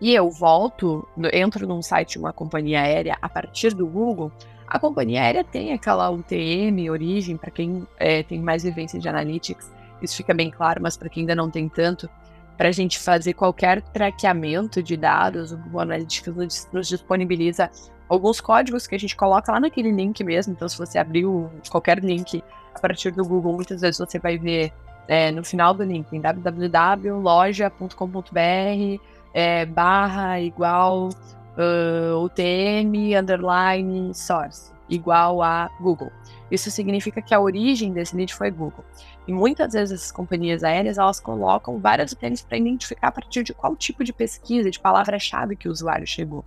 e 0.00 0.14
eu 0.14 0.30
volto, 0.30 1.08
entro 1.32 1.66
num 1.66 1.80
site 1.80 2.12
de 2.12 2.18
uma 2.18 2.32
companhia 2.32 2.82
aérea 2.82 3.16
a 3.22 3.28
partir 3.28 3.72
do 3.72 3.86
Google, 3.86 4.30
A 4.66 4.78
companhia 4.78 5.22
aérea 5.22 5.44
tem 5.44 5.72
aquela 5.72 6.10
UTM, 6.10 6.90
origem, 6.90 7.36
para 7.36 7.50
quem 7.50 7.86
é, 7.98 8.22
tem 8.22 8.40
mais 8.40 8.62
vivência 8.62 8.98
de 8.98 9.08
analytics, 9.08 9.70
isso 10.00 10.16
fica 10.16 10.34
bem 10.34 10.50
claro, 10.50 10.80
mas 10.82 10.96
para 10.96 11.08
quem 11.08 11.22
ainda 11.22 11.34
não 11.34 11.50
tem 11.50 11.68
tanto, 11.68 12.08
para 12.56 12.68
a 12.68 12.72
gente 12.72 12.98
fazer 12.98 13.34
qualquer 13.34 13.82
traqueamento 13.82 14.82
de 14.82 14.96
dados, 14.96 15.52
o 15.52 15.56
Google 15.56 15.80
Analytics 15.80 16.68
nos 16.72 16.88
disponibiliza 16.88 17.70
alguns 18.08 18.40
códigos 18.40 18.86
que 18.86 18.94
a 18.94 18.98
gente 18.98 19.16
coloca 19.16 19.50
lá 19.50 19.58
naquele 19.58 19.90
link 19.90 20.22
mesmo. 20.22 20.52
Então, 20.52 20.68
se 20.68 20.78
você 20.78 20.98
abrir 20.98 21.24
qualquer 21.70 21.98
link 21.98 22.44
a 22.74 22.78
partir 22.78 23.10
do 23.10 23.24
Google, 23.24 23.54
muitas 23.54 23.80
vezes 23.80 23.98
você 23.98 24.18
vai 24.18 24.38
ver 24.38 24.72
é, 25.08 25.32
no 25.32 25.44
final 25.44 25.74
do 25.74 25.82
link 25.82 26.12
em 26.12 26.20
www.loja.com.br 26.20 29.00
é, 29.34 29.66
barra 29.66 30.40
igual 30.40 31.10
uh, 31.58 32.24
UTM 32.24 33.16
underline 33.16 34.14
source 34.14 34.72
igual 34.88 35.42
a 35.42 35.70
Google. 35.80 36.12
Isso 36.50 36.70
significa 36.70 37.22
que 37.22 37.34
a 37.34 37.40
origem 37.40 37.92
desse 37.92 38.14
lead 38.14 38.34
foi 38.34 38.50
Google. 38.50 38.84
E 39.26 39.32
muitas 39.32 39.72
vezes 39.72 40.00
essas 40.00 40.12
companhias 40.12 40.62
aéreas 40.62 40.98
elas 40.98 41.18
colocam 41.18 41.78
várias 41.78 42.12
UTMs 42.12 42.44
para 42.44 42.58
identificar 42.58 43.08
a 43.08 43.12
partir 43.12 43.42
de 43.42 43.54
qual 43.54 43.74
tipo 43.74 44.04
de 44.04 44.12
pesquisa, 44.12 44.70
de 44.70 44.78
palavra-chave 44.78 45.56
que 45.56 45.68
o 45.68 45.72
usuário 45.72 46.06
chegou. 46.06 46.44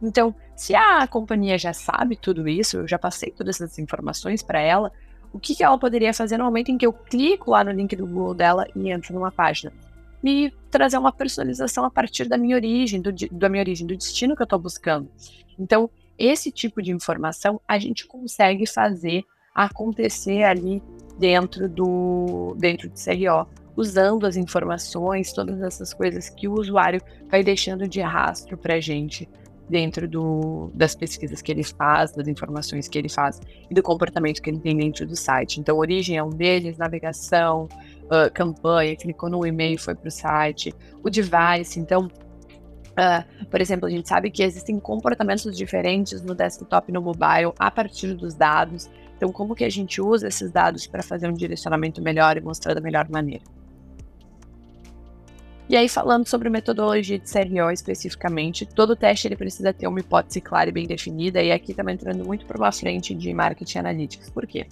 Então, 0.00 0.34
se 0.56 0.74
a 0.74 1.06
companhia 1.06 1.58
já 1.58 1.72
sabe 1.72 2.16
tudo 2.16 2.48
isso, 2.48 2.78
eu 2.78 2.88
já 2.88 2.98
passei 2.98 3.30
todas 3.30 3.60
essas 3.60 3.78
informações 3.78 4.42
para 4.42 4.60
ela, 4.60 4.92
o 5.32 5.38
que, 5.38 5.54
que 5.54 5.62
ela 5.62 5.78
poderia 5.78 6.14
fazer 6.14 6.38
no 6.38 6.44
momento 6.44 6.70
em 6.70 6.78
que 6.78 6.86
eu 6.86 6.92
clico 6.92 7.50
lá 7.50 7.62
no 7.62 7.70
link 7.70 7.94
do 7.94 8.06
Google 8.06 8.34
dela 8.34 8.66
e 8.74 8.90
entro 8.90 9.14
numa 9.14 9.30
página? 9.30 9.72
Me 10.22 10.52
trazer 10.70 10.98
uma 10.98 11.12
personalização 11.12 11.84
a 11.84 11.90
partir 11.90 12.28
da 12.28 12.36
minha 12.36 12.56
origem, 12.56 13.00
do, 13.00 13.12
da 13.32 13.48
minha 13.48 13.62
origem, 13.62 13.86
do 13.86 13.96
destino 13.96 14.36
que 14.36 14.42
eu 14.42 14.44
estou 14.44 14.58
buscando. 14.58 15.10
Então, 15.58 15.90
esse 16.18 16.50
tipo 16.50 16.82
de 16.82 16.92
informação 16.92 17.60
a 17.66 17.78
gente 17.78 18.06
consegue 18.06 18.66
fazer 18.66 19.24
acontecer 19.54 20.42
ali 20.42 20.82
dentro 21.18 21.68
do 21.68 22.54
dentro 22.58 22.88
do 22.88 22.94
CRO, 22.94 23.48
usando 23.76 24.26
as 24.26 24.36
informações, 24.36 25.32
todas 25.32 25.60
essas 25.62 25.94
coisas 25.94 26.28
que 26.28 26.46
o 26.46 26.54
usuário 26.54 27.00
vai 27.28 27.42
deixando 27.42 27.88
de 27.88 28.00
rastro 28.00 28.56
para 28.56 28.74
a 28.74 28.80
gente 28.80 29.28
dentro 29.70 30.08
do, 30.08 30.70
das 30.74 30.94
pesquisas 30.94 31.40
que 31.40 31.50
ele 31.52 31.62
faz, 31.62 32.12
das 32.12 32.28
informações 32.28 32.88
que 32.88 32.98
ele 32.98 33.08
faz 33.08 33.40
e 33.70 33.74
do 33.74 33.82
comportamento 33.82 34.42
que 34.42 34.50
ele 34.50 34.58
tem 34.58 34.76
dentro 34.76 35.06
do 35.06 35.16
site. 35.16 35.60
Então, 35.60 35.78
origem 35.78 36.16
é 36.16 36.22
um 36.22 36.30
deles, 36.30 36.76
navegação, 36.76 37.68
uh, 38.04 38.30
campanha, 38.34 38.96
clicou 38.96 39.30
no 39.30 39.46
e-mail 39.46 39.78
foi 39.78 39.94
para 39.94 40.08
o 40.08 40.10
site, 40.10 40.74
o 41.02 41.08
device. 41.08 41.78
Então, 41.78 42.06
uh, 42.06 43.46
por 43.46 43.60
exemplo, 43.60 43.86
a 43.86 43.90
gente 43.90 44.08
sabe 44.08 44.30
que 44.30 44.42
existem 44.42 44.78
comportamentos 44.78 45.56
diferentes 45.56 46.20
no 46.20 46.34
desktop 46.34 46.90
e 46.90 46.92
no 46.92 47.00
mobile 47.00 47.52
a 47.58 47.70
partir 47.70 48.14
dos 48.14 48.34
dados. 48.34 48.90
Então, 49.16 49.30
como 49.30 49.54
que 49.54 49.64
a 49.64 49.70
gente 49.70 50.00
usa 50.00 50.28
esses 50.28 50.50
dados 50.50 50.86
para 50.86 51.02
fazer 51.02 51.28
um 51.28 51.34
direcionamento 51.34 52.02
melhor 52.02 52.36
e 52.36 52.40
mostrar 52.40 52.74
da 52.74 52.80
melhor 52.80 53.08
maneira? 53.08 53.44
E 55.70 55.76
aí, 55.76 55.88
falando 55.88 56.26
sobre 56.26 56.50
metodologia 56.50 57.16
de 57.16 57.30
CRO 57.30 57.70
especificamente, 57.70 58.66
todo 58.66 58.96
teste 58.96 59.28
ele 59.28 59.36
precisa 59.36 59.72
ter 59.72 59.86
uma 59.86 60.00
hipótese 60.00 60.40
clara 60.40 60.68
e 60.68 60.72
bem 60.72 60.84
definida, 60.84 61.40
e 61.40 61.52
aqui 61.52 61.70
estamos 61.70 61.92
entrando 61.92 62.24
muito 62.24 62.44
para 62.44 62.58
uma 62.58 62.72
frente 62.72 63.14
de 63.14 63.32
marketing 63.32 63.78
analytics. 63.78 64.28
Por 64.30 64.48
quê? 64.48 64.66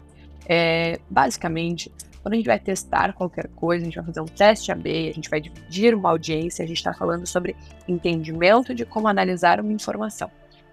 É, 0.48 0.98
basicamente, 1.08 1.92
quando 2.20 2.34
a 2.34 2.36
gente 2.36 2.46
vai 2.46 2.58
testar 2.58 3.12
qualquer 3.12 3.46
coisa, 3.54 3.82
a 3.82 3.84
gente 3.84 3.94
vai 3.94 4.06
fazer 4.06 4.20
um 4.20 4.24
teste 4.24 4.72
AB, 4.72 5.08
a 5.08 5.12
gente 5.12 5.30
vai 5.30 5.40
dividir 5.40 5.94
uma 5.94 6.10
audiência, 6.10 6.64
a 6.64 6.66
gente 6.66 6.78
está 6.78 6.92
falando 6.92 7.28
sobre 7.28 7.54
entendimento 7.86 8.74
de 8.74 8.84
como 8.84 9.06
analisar 9.06 9.60
uma 9.60 9.72
informação. 9.72 10.28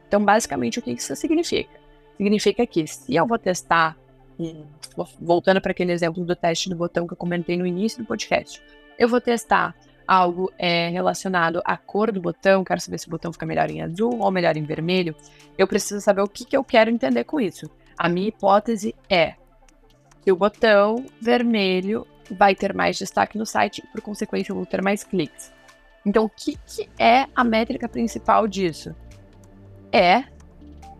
Então, 0.07 0.25
basicamente, 0.25 0.79
o 0.79 0.81
que 0.81 0.89
isso 0.89 1.15
significa? 1.15 1.79
Significa 2.17 2.65
que 2.65 2.87
se 2.87 3.13
eu 3.13 3.27
vou 3.27 3.37
testar, 3.37 3.95
voltando 5.21 5.61
para 5.61 5.69
aquele 5.69 5.91
exemplo 5.91 6.25
do 6.25 6.35
teste 6.35 6.67
do 6.67 6.75
botão 6.75 7.05
que 7.05 7.13
eu 7.13 7.17
comentei 7.17 7.55
no 7.55 7.67
início 7.67 7.99
do 7.99 8.07
podcast, 8.07 8.59
eu 8.97 9.07
vou 9.07 9.21
testar 9.21 9.75
algo 10.07 10.51
é, 10.57 10.89
relacionado 10.89 11.61
à 11.65 11.77
cor 11.77 12.11
do 12.11 12.21
botão, 12.21 12.63
quero 12.63 12.81
saber 12.81 12.97
se 12.97 13.07
o 13.07 13.11
botão 13.11 13.31
fica 13.33 13.45
melhor 13.45 13.69
em 13.69 13.81
azul 13.81 14.19
ou 14.19 14.31
melhor 14.31 14.55
em 14.57 14.63
vermelho, 14.63 15.15
eu 15.57 15.67
preciso 15.67 16.01
saber 16.01 16.21
o 16.21 16.27
que, 16.27 16.45
que 16.45 16.55
eu 16.55 16.63
quero 16.63 16.89
entender 16.89 17.23
com 17.23 17.39
isso. 17.39 17.69
A 17.97 18.09
minha 18.09 18.27
hipótese 18.27 18.95
é 19.09 19.35
que 20.21 20.31
o 20.31 20.35
botão 20.35 21.05
vermelho 21.21 22.05
vai 22.31 22.55
ter 22.55 22.73
mais 22.73 22.97
destaque 22.97 23.37
no 23.37 23.45
site 23.45 23.79
e, 23.79 23.87
por 23.87 24.01
consequência, 24.01 24.51
eu 24.51 24.55
vou 24.55 24.65
ter 24.65 24.81
mais 24.81 25.03
cliques. 25.03 25.53
Então, 26.05 26.25
o 26.25 26.29
que, 26.29 26.57
que 26.65 26.89
é 26.99 27.27
a 27.35 27.43
métrica 27.43 27.87
principal 27.87 28.47
disso? 28.47 28.95
É 29.91 30.23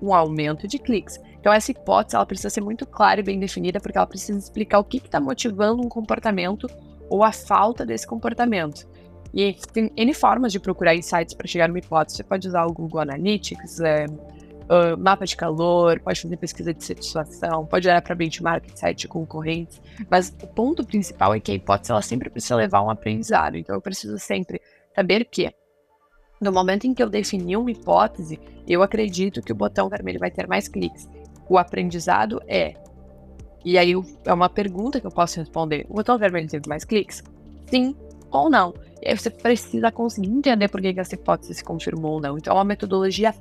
um 0.02 0.14
aumento 0.14 0.68
de 0.68 0.80
cliques. 0.80 1.20
Então, 1.40 1.54
essa 1.54 1.72
hipótese 1.72 2.16
ela 2.16 2.26
precisa 2.26 2.50
ser 2.50 2.62
muito 2.62 2.86
clara 2.86 3.20
e 3.20 3.24
bem 3.24 3.40
definida, 3.40 3.80
porque 3.80 3.98
ela 3.98 4.08
precisa 4.08 4.38
explicar 4.40 4.80
o 4.80 4.84
que 4.84 4.98
está 4.98 5.20
motivando 5.20 5.86
um 5.86 5.90
comportamento 5.90 6.68
ou 7.10 7.24
a 7.24 7.32
falta 7.32 7.86
desse 7.86 8.08
comportamento. 8.08 8.88
E 9.36 9.54
tem 9.74 9.92
N 9.98 10.14
formas 10.14 10.54
de 10.54 10.62
procurar 10.62 10.96
insights 10.96 11.34
para 11.34 11.46
chegar 11.46 11.68
numa 11.68 11.80
hipótese. 11.80 12.18
Você 12.18 12.24
pode 12.24 12.48
usar 12.48 12.66
o 12.66 12.72
Google 12.72 13.02
Analytics, 13.02 13.82
é, 13.82 14.06
uh, 14.06 14.98
mapa 14.98 15.26
de 15.26 15.36
calor, 15.36 16.00
pode 16.00 16.22
fazer 16.22 16.38
pesquisa 16.38 16.74
de 16.74 16.82
satisfação, 16.82 17.66
pode 17.66 17.86
olhar 17.86 18.02
para 18.02 18.16
benchmark 18.16 18.66
site 18.74 19.10
concorrentes. 19.10 19.82
Mas 20.10 20.34
o 20.42 20.48
ponto 20.48 20.86
principal 20.86 21.34
é 21.34 21.42
que 21.42 21.52
a 21.52 21.56
hipótese 21.56 21.92
ela 21.92 22.02
sempre 22.02 22.30
precisa 22.30 22.56
levar 22.56 22.82
um 22.82 22.90
aprendizado. 22.90 23.58
Então 23.58 23.76
eu 23.76 23.82
preciso 23.82 24.18
sempre 24.18 24.62
saber 24.96 25.26
que 25.26 25.54
no 26.40 26.54
momento 26.54 26.88
em 26.88 26.94
que 26.94 27.04
eu 27.04 27.10
defini 27.10 27.58
uma 27.58 27.72
hipótese, 27.72 28.40
eu 28.66 28.82
acredito 28.82 29.42
que 29.42 29.52
o 29.52 29.56
botão 29.56 29.90
vermelho 29.90 30.20
vai 30.20 30.32
ter 30.32 30.48
mais 30.48 30.70
cliques. 30.70 31.10
O 31.50 31.58
aprendizado 31.58 32.42
é. 32.48 32.74
E 33.66 33.78
aí 33.78 33.94
é 34.26 34.34
uma 34.34 34.48
pergunta 34.48 35.02
que 35.02 35.08
eu 35.08 35.12
posso 35.12 35.40
responder. 35.40 35.86
O 35.90 35.96
botão 35.96 36.18
vermelho 36.18 36.48
teve 36.48 36.70
mais 36.70 36.86
cliques? 36.86 37.22
Sim 37.70 37.96
ou 38.32 38.50
não? 38.50 38.74
E 39.02 39.10
aí 39.10 39.18
você 39.18 39.30
precisa 39.30 39.92
conseguir 39.92 40.30
entender 40.30 40.68
por 40.68 40.82
que 40.82 41.00
essa 41.00 41.16
hipótese 41.16 41.54
se 41.54 41.64
confirmou 41.64 42.14
ou 42.14 42.22
não. 42.22 42.38
Então, 42.38 42.54
é 42.54 42.58
uma 42.58 42.64
metodologia 42.64 43.34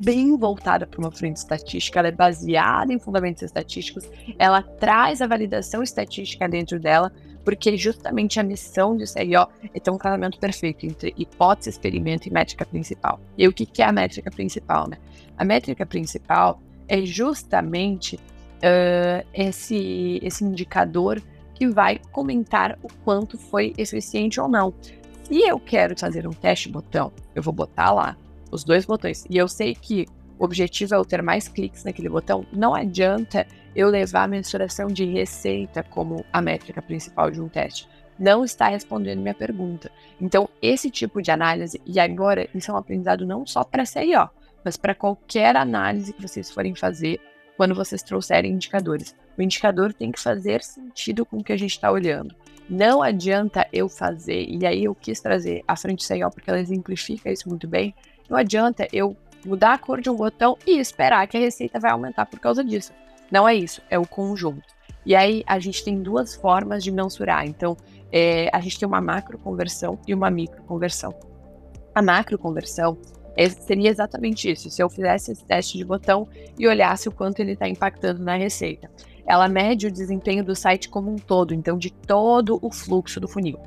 bem 0.00 0.36
voltada 0.36 0.86
para 0.86 0.98
uma 0.98 1.10
frente 1.10 1.36
estatística, 1.36 1.98
ela 1.98 2.08
é 2.08 2.12
baseada 2.12 2.92
em 2.92 2.98
fundamentos 2.98 3.42
estatísticos, 3.42 4.08
ela 4.38 4.62
traz 4.62 5.20
a 5.20 5.26
validação 5.26 5.82
estatística 5.82 6.48
dentro 6.48 6.80
dela, 6.80 7.12
porque 7.44 7.76
justamente 7.76 8.40
a 8.40 8.42
missão 8.42 8.96
de 8.96 9.04
CRO 9.04 9.48
é 9.74 9.78
ter 9.78 9.90
um 9.90 9.98
casamento 9.98 10.38
perfeito 10.38 10.86
entre 10.86 11.14
hipótese, 11.16 11.70
experimento 11.70 12.28
e 12.28 12.32
métrica 12.32 12.64
principal. 12.64 13.20
E 13.36 13.46
o 13.46 13.52
que, 13.52 13.66
que 13.66 13.82
é 13.82 13.86
a 13.86 13.92
métrica 13.92 14.30
principal? 14.30 14.88
Né? 14.88 14.96
A 15.36 15.44
métrica 15.44 15.84
principal 15.84 16.60
é 16.88 17.04
justamente 17.04 18.16
uh, 18.16 19.26
esse, 19.32 20.20
esse 20.22 20.44
indicador 20.44 21.22
que 21.54 21.68
vai 21.68 22.00
comentar 22.10 22.78
o 22.82 22.88
quanto 23.04 23.38
foi 23.38 23.72
eficiente 23.76 24.40
ou 24.40 24.48
não. 24.48 24.72
Se 25.24 25.40
eu 25.40 25.58
quero 25.58 25.98
fazer 25.98 26.26
um 26.26 26.32
teste 26.32 26.68
botão, 26.68 27.12
eu 27.34 27.42
vou 27.42 27.52
botar 27.52 27.92
lá 27.92 28.16
os 28.50 28.64
dois 28.64 28.84
botões, 28.84 29.24
e 29.30 29.36
eu 29.36 29.48
sei 29.48 29.74
que 29.74 30.06
o 30.38 30.44
objetivo 30.44 30.94
é 30.94 30.98
eu 30.98 31.04
ter 31.04 31.22
mais 31.22 31.48
cliques 31.48 31.84
naquele 31.84 32.08
botão, 32.08 32.44
não 32.52 32.74
adianta 32.74 33.46
eu 33.74 33.88
levar 33.88 34.24
a 34.24 34.28
mensuração 34.28 34.88
de 34.88 35.04
receita 35.04 35.82
como 35.82 36.24
a 36.32 36.42
métrica 36.42 36.82
principal 36.82 37.30
de 37.30 37.40
um 37.40 37.48
teste. 37.48 37.88
Não 38.18 38.44
está 38.44 38.68
respondendo 38.68 39.20
minha 39.20 39.34
pergunta. 39.34 39.90
Então, 40.20 40.48
esse 40.60 40.90
tipo 40.90 41.22
de 41.22 41.30
análise, 41.30 41.80
e 41.86 41.98
agora 41.98 42.48
isso 42.54 42.70
é 42.70 42.74
um 42.74 42.76
aprendizado 42.76 43.24
não 43.24 43.46
só 43.46 43.64
para 43.64 43.86
CIO, 43.86 44.28
mas 44.64 44.76
para 44.76 44.94
qualquer 44.94 45.56
análise 45.56 46.12
que 46.12 46.22
vocês 46.22 46.50
forem 46.50 46.74
fazer 46.74 47.20
quando 47.56 47.74
vocês 47.74 48.02
trouxerem 48.02 48.52
indicadores. 48.52 49.14
O 49.36 49.42
indicador 49.42 49.92
tem 49.92 50.10
que 50.10 50.20
fazer 50.20 50.62
sentido 50.62 51.24
com 51.24 51.38
o 51.38 51.44
que 51.44 51.52
a 51.52 51.56
gente 51.56 51.72
está 51.72 51.90
olhando. 51.90 52.34
Não 52.68 53.02
adianta 53.02 53.66
eu 53.72 53.88
fazer, 53.88 54.46
e 54.48 54.64
aí 54.66 54.84
eu 54.84 54.94
quis 54.94 55.20
trazer 55.20 55.62
a 55.66 55.76
frente 55.76 56.04
CEO 56.04 56.30
porque 56.30 56.48
ela 56.48 56.60
exemplifica 56.60 57.30
isso 57.30 57.48
muito 57.48 57.66
bem. 57.66 57.94
Não 58.28 58.36
adianta 58.36 58.86
eu 58.92 59.16
mudar 59.44 59.74
a 59.74 59.78
cor 59.78 60.00
de 60.00 60.08
um 60.08 60.16
botão 60.16 60.56
e 60.66 60.78
esperar 60.78 61.26
que 61.26 61.36
a 61.36 61.40
receita 61.40 61.80
vai 61.80 61.90
aumentar 61.90 62.26
por 62.26 62.38
causa 62.38 62.64
disso. 62.64 62.92
Não 63.30 63.48
é 63.48 63.54
isso, 63.54 63.82
é 63.90 63.98
o 63.98 64.06
conjunto. 64.06 64.62
E 65.04 65.14
aí 65.14 65.42
a 65.46 65.58
gente 65.58 65.84
tem 65.84 66.00
duas 66.00 66.34
formas 66.34 66.84
de 66.84 66.90
mensurar. 66.90 67.46
Então, 67.46 67.76
é, 68.12 68.48
a 68.52 68.60
gente 68.60 68.78
tem 68.78 68.86
uma 68.86 69.00
macro 69.00 69.38
conversão 69.38 69.98
e 70.06 70.14
uma 70.14 70.30
micro 70.30 70.62
conversão. 70.64 71.14
A 71.94 72.00
macro 72.00 72.38
conversão 72.38 72.96
seria 73.48 73.90
exatamente 73.90 74.50
isso. 74.50 74.70
Se 74.70 74.82
eu 74.82 74.88
fizesse 74.88 75.32
esse 75.32 75.44
teste 75.44 75.78
de 75.78 75.84
botão 75.84 76.28
e 76.58 76.66
olhasse 76.66 77.08
o 77.08 77.12
quanto 77.12 77.40
ele 77.40 77.52
está 77.52 77.68
impactando 77.68 78.22
na 78.22 78.36
receita. 78.36 78.90
Ela 79.26 79.48
mede 79.48 79.86
o 79.86 79.92
desempenho 79.92 80.44
do 80.44 80.54
site 80.54 80.88
como 80.88 81.10
um 81.10 81.16
todo, 81.16 81.54
então 81.54 81.78
de 81.78 81.90
todo 81.90 82.58
o 82.60 82.70
fluxo 82.70 83.20
do 83.20 83.28
funil. 83.28 83.58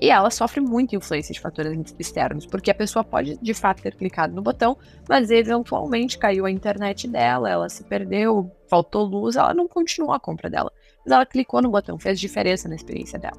E 0.00 0.10
ela 0.10 0.30
sofre 0.30 0.60
muita 0.60 0.94
influência 0.94 1.32
de 1.32 1.40
fatores 1.40 1.94
externos, 1.98 2.44
porque 2.44 2.70
a 2.70 2.74
pessoa 2.74 3.02
pode 3.02 3.38
de 3.40 3.54
fato 3.54 3.82
ter 3.82 3.94
clicado 3.94 4.34
no 4.34 4.42
botão, 4.42 4.76
mas 5.08 5.30
eventualmente 5.30 6.18
caiu 6.18 6.44
a 6.44 6.50
internet 6.50 7.08
dela, 7.08 7.48
ela 7.48 7.68
se 7.68 7.82
perdeu, 7.84 8.50
faltou 8.68 9.06
luz, 9.06 9.36
ela 9.36 9.54
não 9.54 9.66
continuou 9.66 10.12
a 10.12 10.20
compra 10.20 10.50
dela. 10.50 10.70
Mas 11.04 11.12
ela 11.12 11.24
clicou 11.24 11.62
no 11.62 11.70
botão, 11.70 11.98
fez 11.98 12.20
diferença 12.20 12.68
na 12.68 12.74
experiência 12.74 13.18
dela. 13.18 13.38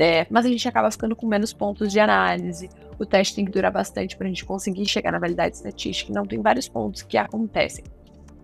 É, 0.00 0.26
mas 0.30 0.46
a 0.46 0.48
gente 0.48 0.66
acaba 0.66 0.90
ficando 0.90 1.14
com 1.14 1.26
menos 1.26 1.52
pontos 1.52 1.92
de 1.92 2.00
análise. 2.00 2.70
O 2.98 3.04
teste 3.04 3.34
tem 3.34 3.44
que 3.44 3.50
durar 3.50 3.70
bastante 3.70 4.16
para 4.16 4.26
a 4.26 4.28
gente 4.30 4.46
conseguir 4.46 4.86
chegar 4.86 5.12
na 5.12 5.18
validade 5.18 5.56
estatística. 5.56 6.10
Não, 6.10 6.24
tem 6.24 6.40
vários 6.40 6.66
pontos 6.66 7.02
que 7.02 7.18
acontecem. 7.18 7.84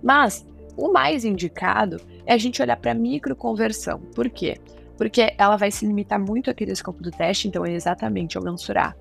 Mas 0.03 0.47
o 0.77 0.93
mais 0.93 1.25
indicado 1.25 1.99
é 2.27 2.35
a 2.35 2.39
gente 2.39 2.61
olhar 2.61 2.77
para 2.77 2.93
microconversão. 2.93 4.01
Por 4.15 4.29
quê? 4.29 4.59
Porque 4.99 5.33
ela 5.39 5.57
vai 5.57 5.71
se 5.71 5.87
limitar 5.87 6.21
muito 6.21 6.51
àquele 6.51 6.73
escopo 6.73 7.03
do 7.03 7.11
teste, 7.11 7.49
então 7.49 7.65
é 7.65 7.73
exatamente 7.73 8.37
ao 8.37 8.45
mensurar 8.45 8.95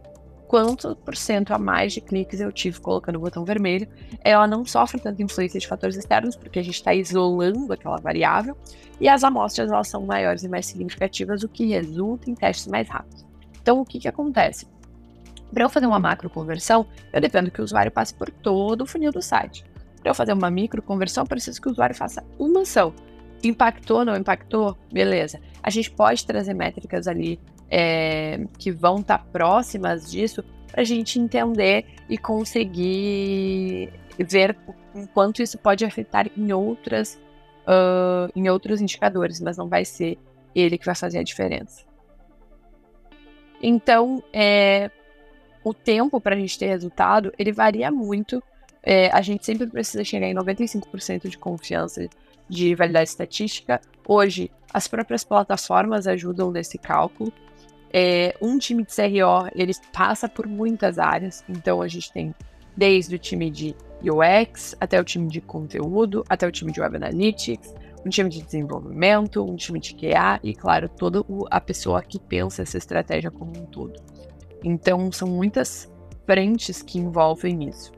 quanto 0.47 0.95
por 0.97 1.15
cento 1.15 1.53
a 1.53 1.57
mais 1.57 1.93
de 1.93 2.01
cliques 2.01 2.39
eu 2.39 2.51
tive 2.51 2.79
colocando 2.79 3.15
o 3.17 3.19
botão 3.19 3.43
vermelho. 3.43 3.87
Ela 4.21 4.47
não 4.47 4.65
sofre 4.65 4.99
tanta 4.99 5.21
influência 5.21 5.59
de 5.59 5.67
fatores 5.67 5.95
externos, 5.95 6.35
porque 6.35 6.59
a 6.59 6.63
gente 6.63 6.75
está 6.75 6.93
isolando 6.93 7.73
aquela 7.73 7.97
variável, 7.97 8.57
e 8.99 9.09
as 9.09 9.23
amostras 9.23 9.71
elas 9.71 9.87
são 9.87 10.05
maiores 10.05 10.43
e 10.43 10.49
mais 10.49 10.65
significativas, 10.65 11.43
o 11.43 11.49
que 11.49 11.65
resulta 11.67 12.29
em 12.29 12.35
testes 12.35 12.67
mais 12.67 12.87
rápidos. 12.87 13.25
Então, 13.61 13.81
o 13.81 13.85
que, 13.85 13.99
que 13.99 14.07
acontece? 14.07 14.67
Para 15.53 15.63
eu 15.63 15.69
fazer 15.69 15.85
uma 15.85 15.99
macro 15.99 16.29
conversão, 16.29 16.85
eu 17.11 17.21
dependo 17.21 17.51
que 17.51 17.61
o 17.61 17.63
usuário 17.63 17.91
passe 17.91 18.13
por 18.13 18.29
todo 18.29 18.81
o 18.81 18.85
funil 18.85 19.11
do 19.11 19.21
site. 19.21 19.65
Para 20.01 20.11
eu 20.11 20.15
fazer 20.15 20.33
uma 20.33 20.51
micro 20.51 20.81
conversão, 20.81 21.25
preciso 21.25 21.61
que 21.61 21.67
o 21.67 21.71
usuário 21.71 21.95
faça 21.95 22.23
uma 22.37 22.61
ação. 22.61 22.93
Impactou, 23.43 24.05
não 24.05 24.15
impactou? 24.15 24.77
Beleza. 24.91 25.39
A 25.61 25.69
gente 25.69 25.91
pode 25.91 26.25
trazer 26.25 26.53
métricas 26.53 27.07
ali 27.07 27.39
é, 27.69 28.45
que 28.57 28.71
vão 28.71 28.99
estar 28.99 29.19
tá 29.19 29.25
próximas 29.31 30.09
disso 30.09 30.43
para 30.71 30.81
a 30.81 30.85
gente 30.85 31.19
entender 31.19 31.85
e 32.09 32.17
conseguir 32.17 33.91
ver 34.19 34.57
o 34.93 35.07
quanto 35.07 35.41
isso 35.41 35.57
pode 35.57 35.83
afetar 35.83 36.29
em 36.37 36.51
outras 36.53 37.19
uh, 37.65 38.31
em 38.35 38.49
outros 38.49 38.81
indicadores, 38.81 39.41
mas 39.41 39.57
não 39.57 39.67
vai 39.67 39.83
ser 39.83 40.17
ele 40.53 40.77
que 40.77 40.85
vai 40.85 40.95
fazer 40.95 41.19
a 41.19 41.23
diferença. 41.23 41.83
Então, 43.61 44.23
é, 44.31 44.89
o 45.63 45.73
tempo 45.73 46.21
para 46.21 46.35
a 46.35 46.39
gente 46.39 46.57
ter 46.57 46.67
resultado, 46.67 47.33
ele 47.37 47.51
varia 47.51 47.91
muito. 47.91 48.41
É, 48.83 49.09
a 49.09 49.21
gente 49.21 49.45
sempre 49.45 49.65
precisa 49.65 50.03
chegar 50.03 50.27
em 50.27 50.35
95% 50.35 51.27
de 51.27 51.37
confiança 51.37 52.07
de 52.47 52.75
validade 52.75 53.09
estatística. 53.09 53.81
Hoje, 54.07 54.51
as 54.71 54.87
próprias 54.87 55.23
plataformas 55.23 56.05
ajudam 56.07 56.51
nesse 56.51 56.77
cálculo. 56.77 57.33
É, 57.97 58.35
um 58.41 58.57
time 58.57 58.83
de 58.83 58.93
CRO, 58.93 59.49
ele 59.55 59.71
passa 59.93 60.27
por 60.27 60.45
muitas 60.45 60.99
áreas. 60.99 61.45
Então, 61.47 61.81
a 61.81 61.87
gente 61.87 62.11
tem 62.11 62.35
desde 62.75 63.15
o 63.15 63.17
time 63.17 63.49
de 63.49 63.73
UX, 64.03 64.75
até 64.81 64.99
o 64.99 65.03
time 65.05 65.29
de 65.29 65.39
conteúdo, 65.39 66.21
até 66.27 66.45
o 66.45 66.51
time 66.51 66.73
de 66.73 66.81
Web 66.81 66.97
Analytics, 66.97 67.73
um 68.05 68.09
time 68.09 68.29
de 68.29 68.41
desenvolvimento, 68.41 69.41
um 69.41 69.55
time 69.55 69.79
de 69.79 69.95
QA 69.95 70.41
e, 70.43 70.53
claro, 70.53 70.89
toda 70.89 71.23
a 71.49 71.61
pessoa 71.61 72.03
que 72.03 72.19
pensa 72.19 72.63
essa 72.63 72.77
estratégia 72.77 73.31
como 73.31 73.57
um 73.57 73.65
todo. 73.65 73.93
Então, 74.61 75.09
são 75.09 75.29
muitas 75.29 75.89
frentes 76.25 76.81
que 76.81 76.99
envolvem 76.99 77.69
isso. 77.69 77.93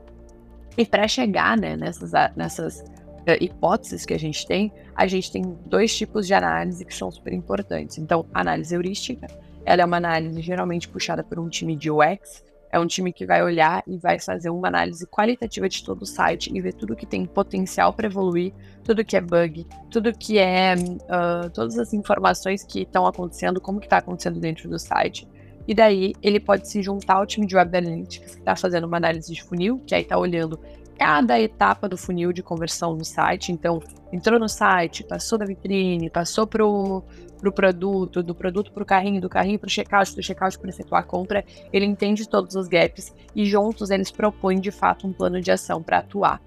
E 0.76 0.86
para 0.86 1.08
chegar 1.08 1.58
né, 1.58 1.76
nessas, 1.76 2.12
nessas 2.36 2.80
uh, 2.82 3.36
hipóteses 3.40 4.06
que 4.06 4.14
a 4.14 4.18
gente 4.18 4.46
tem, 4.46 4.72
a 4.94 5.08
gente 5.08 5.32
tem 5.32 5.42
dois 5.66 5.92
tipos 5.96 6.24
de 6.24 6.34
análise 6.34 6.84
que 6.84 6.94
são 6.94 7.10
super 7.10 7.32
importantes. 7.32 7.98
Então, 7.98 8.24
análise 8.32 8.72
heurística, 8.72 9.26
ela 9.68 9.82
é 9.82 9.84
uma 9.84 9.98
análise 9.98 10.40
geralmente 10.40 10.88
puxada 10.88 11.22
por 11.22 11.38
um 11.38 11.46
time 11.46 11.76
de 11.76 11.90
UX, 11.90 12.42
é 12.70 12.80
um 12.80 12.86
time 12.86 13.12
que 13.12 13.26
vai 13.26 13.42
olhar 13.42 13.82
e 13.86 13.98
vai 13.98 14.18
fazer 14.18 14.48
uma 14.48 14.68
análise 14.68 15.06
qualitativa 15.06 15.68
de 15.68 15.84
todo 15.84 16.02
o 16.02 16.06
site 16.06 16.50
e 16.52 16.58
ver 16.58 16.72
tudo 16.72 16.96
que 16.96 17.04
tem 17.04 17.26
potencial 17.26 17.92
para 17.92 18.06
evoluir, 18.06 18.54
tudo 18.82 19.04
que 19.04 19.14
é 19.14 19.20
bug, 19.20 19.66
tudo 19.90 20.10
que 20.12 20.38
é 20.38 20.74
uh, 20.74 21.50
todas 21.50 21.78
as 21.78 21.92
informações 21.92 22.64
que 22.64 22.80
estão 22.80 23.06
acontecendo, 23.06 23.60
como 23.60 23.78
que 23.78 23.86
está 23.86 23.98
acontecendo 23.98 24.40
dentro 24.40 24.70
do 24.70 24.78
site. 24.78 25.28
E 25.66 25.74
daí 25.74 26.14
ele 26.22 26.40
pode 26.40 26.66
se 26.66 26.82
juntar 26.82 27.16
ao 27.16 27.26
time 27.26 27.46
de 27.46 27.54
Web 27.54 27.76
Analytics 27.76 28.36
que 28.36 28.40
está 28.40 28.56
fazendo 28.56 28.86
uma 28.86 28.96
análise 28.96 29.34
de 29.34 29.42
funil, 29.42 29.82
que 29.86 29.94
aí 29.94 30.00
está 30.00 30.16
olhando 30.16 30.58
cada 30.98 31.40
etapa 31.40 31.88
do 31.88 31.96
funil 31.96 32.32
de 32.32 32.42
conversão 32.42 32.94
no 32.94 33.04
site. 33.04 33.52
Então, 33.52 33.80
entrou 34.12 34.38
no 34.38 34.48
site, 34.48 35.04
passou 35.04 35.38
da 35.38 35.44
vitrine, 35.44 36.10
passou 36.10 36.46
para 36.46 36.66
o 36.66 37.02
pro 37.38 37.52
produto, 37.52 38.20
do 38.20 38.34
produto 38.34 38.72
para 38.72 38.82
o 38.82 38.86
carrinho, 38.86 39.20
do 39.20 39.28
carrinho 39.28 39.60
para 39.60 39.68
o 39.68 39.70
checkout, 39.70 40.12
do 40.16 40.20
checkout 40.20 40.58
para 40.58 40.70
efetuar 40.70 41.02
a 41.02 41.04
compra. 41.04 41.44
Ele 41.72 41.84
entende 41.84 42.28
todos 42.28 42.56
os 42.56 42.66
gaps 42.66 43.14
e 43.32 43.46
juntos 43.46 43.90
eles 43.90 44.10
propõem 44.10 44.58
de 44.58 44.72
fato 44.72 45.06
um 45.06 45.12
plano 45.12 45.40
de 45.40 45.52
ação 45.52 45.80
para 45.80 45.98
atuar. 45.98 46.42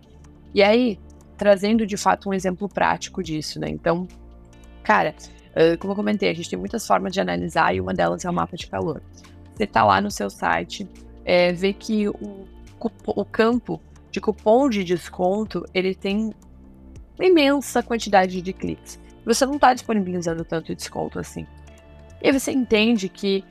E 0.53 0.61
aí, 0.61 0.99
trazendo 1.37 1.87
de 1.87 1.95
fato 1.95 2.29
um 2.29 2.33
exemplo 2.33 2.67
prático 2.67 3.23
disso, 3.23 3.57
né? 3.57 3.69
Então, 3.69 4.05
cara, 4.83 5.15
Uh, 5.51 5.77
como 5.79 5.91
eu 5.91 5.95
comentei, 5.97 6.29
a 6.29 6.33
gente 6.33 6.49
tem 6.49 6.57
muitas 6.57 6.87
formas 6.87 7.11
de 7.11 7.19
analisar 7.19 7.75
e 7.75 7.81
uma 7.81 7.93
delas 7.93 8.23
é 8.23 8.29
o 8.29 8.33
mapa 8.33 8.55
de 8.55 8.67
calor. 8.67 9.01
Você 9.53 9.65
está 9.65 9.83
lá 9.83 9.99
no 9.99 10.09
seu 10.09 10.29
site, 10.29 10.87
é, 11.25 11.51
vê 11.51 11.73
que 11.73 12.07
o, 12.07 12.47
o 13.05 13.25
campo 13.25 13.81
de 14.11 14.19
cupom 14.19 14.69
de 14.69 14.83
desconto 14.83 15.65
ele 15.73 15.95
tem 15.95 16.33
imensa 17.19 17.81
quantidade 17.81 18.41
de 18.41 18.53
cliques. 18.53 18.99
Você 19.25 19.45
não 19.45 19.55
está 19.55 19.73
disponibilizando 19.73 20.43
tanto 20.43 20.75
desconto 20.75 21.19
assim. 21.19 21.47
E 22.21 22.31
você 22.31 22.51
entende 22.51 23.07
que 23.07 23.43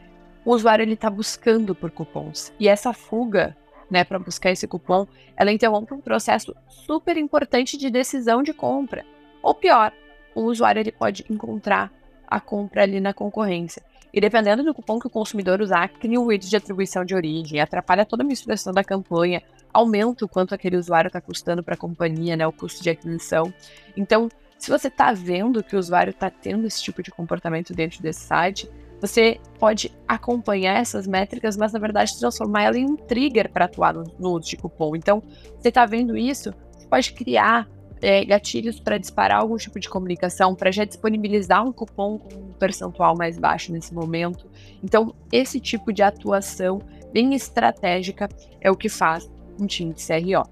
o 0.45 0.53
usuário 0.53 0.83
ele 0.83 0.95
está 0.95 1.09
buscando 1.09 1.75
por 1.75 1.91
cupons 1.91 2.53
e 2.59 2.69
essa 2.69 2.93
fuga, 2.93 3.57
né, 3.91 4.05
para 4.05 4.19
buscar 4.19 4.51
esse 4.51 4.67
cupom, 4.67 5.07
ela 5.37 5.53
interrompe 5.53 5.95
um 5.95 6.01
processo 6.01 6.55
super 6.69 7.17
importante 7.17 7.77
de 7.77 7.91
decisão 7.91 8.43
de 8.43 8.53
compra. 8.53 9.05
Ou 9.43 9.55
pior, 9.55 9.93
o 10.35 10.43
usuário 10.43 10.81
ele 10.81 10.93
pode 10.93 11.25
encontrar 11.29 11.93
a 12.27 12.41
compra 12.41 12.83
ali 12.83 13.01
na 13.01 13.13
concorrência. 13.13 13.83
E 14.13 14.21
dependendo 14.21 14.65
do 14.65 14.75
cupom 14.75 14.99
que 14.99 15.07
o 15.07 15.11
consumidor 15.11 15.61
usar, 15.61 15.89
cria 15.89 16.21
um 16.21 16.27
widget 16.27 16.51
de 16.51 16.57
atribuição 16.57 17.05
de 17.05 17.15
origem, 17.15 17.61
atrapalha 17.61 18.05
toda 18.05 18.23
a 18.23 18.27
misturação 18.27 18.73
da 18.73 18.83
campanha, 18.83 19.43
aumenta 19.73 20.25
o 20.25 20.29
quanto 20.29 20.55
aquele 20.55 20.77
usuário 20.77 21.09
está 21.09 21.21
custando 21.21 21.63
para 21.63 21.75
a 21.75 21.79
companhia, 21.79 22.37
né, 22.37 22.47
o 22.47 22.53
custo 22.53 22.83
de 22.83 22.91
aquisição. 22.91 23.53
Então, 23.97 24.29
se 24.59 24.71
você 24.71 24.89
está 24.89 25.13
vendo 25.13 25.63
que 25.63 25.77
o 25.77 25.79
usuário 25.79 26.11
está 26.11 26.29
tendo 26.29 26.67
esse 26.67 26.83
tipo 26.83 27.03
de 27.03 27.11
comportamento 27.11 27.73
dentro 27.73 28.03
desse 28.03 28.21
site, 28.21 28.69
você 29.01 29.41
pode 29.59 29.91
acompanhar 30.07 30.79
essas 30.79 31.07
métricas, 31.07 31.57
mas 31.57 31.73
na 31.73 31.79
verdade 31.79 32.19
transformar 32.19 32.65
ela 32.65 32.77
em 32.77 32.85
um 32.85 32.97
trigger 32.97 33.51
para 33.51 33.65
atuar 33.65 33.95
no, 33.95 34.05
no 34.19 34.31
uso 34.33 34.51
de 34.51 34.57
cupom. 34.57 34.95
Então, 34.95 35.23
você 35.59 35.69
está 35.69 35.87
vendo 35.87 36.17
isso, 36.17 36.53
você 36.77 36.87
pode 36.87 37.13
criar 37.15 37.67
é, 38.03 38.25
gatilhos 38.25 38.81
para 38.81 38.99
disparar 38.99 39.41
algum 39.41 39.57
tipo 39.57 39.79
de 39.79 39.89
comunicação, 39.89 40.55
para 40.55 40.71
já 40.71 40.85
disponibilizar 40.85 41.67
um 41.67 41.73
cupom 41.73 42.19
com 42.19 42.35
um 42.35 42.53
percentual 42.53 43.17
mais 43.17 43.39
baixo 43.39 43.73
nesse 43.73 43.95
momento. 43.95 44.47
Então, 44.83 45.15
esse 45.33 45.61
tipo 45.61 45.93
de 45.93 46.03
atuação 46.03 46.81
bem 47.13 47.35
estratégica 47.35 48.29
é 48.61 48.71
o 48.71 48.77
que 48.77 48.89
faz 48.89 49.31
um 49.61 49.67
time 49.67 49.93
de 49.93 50.07
CRO. 50.07 50.49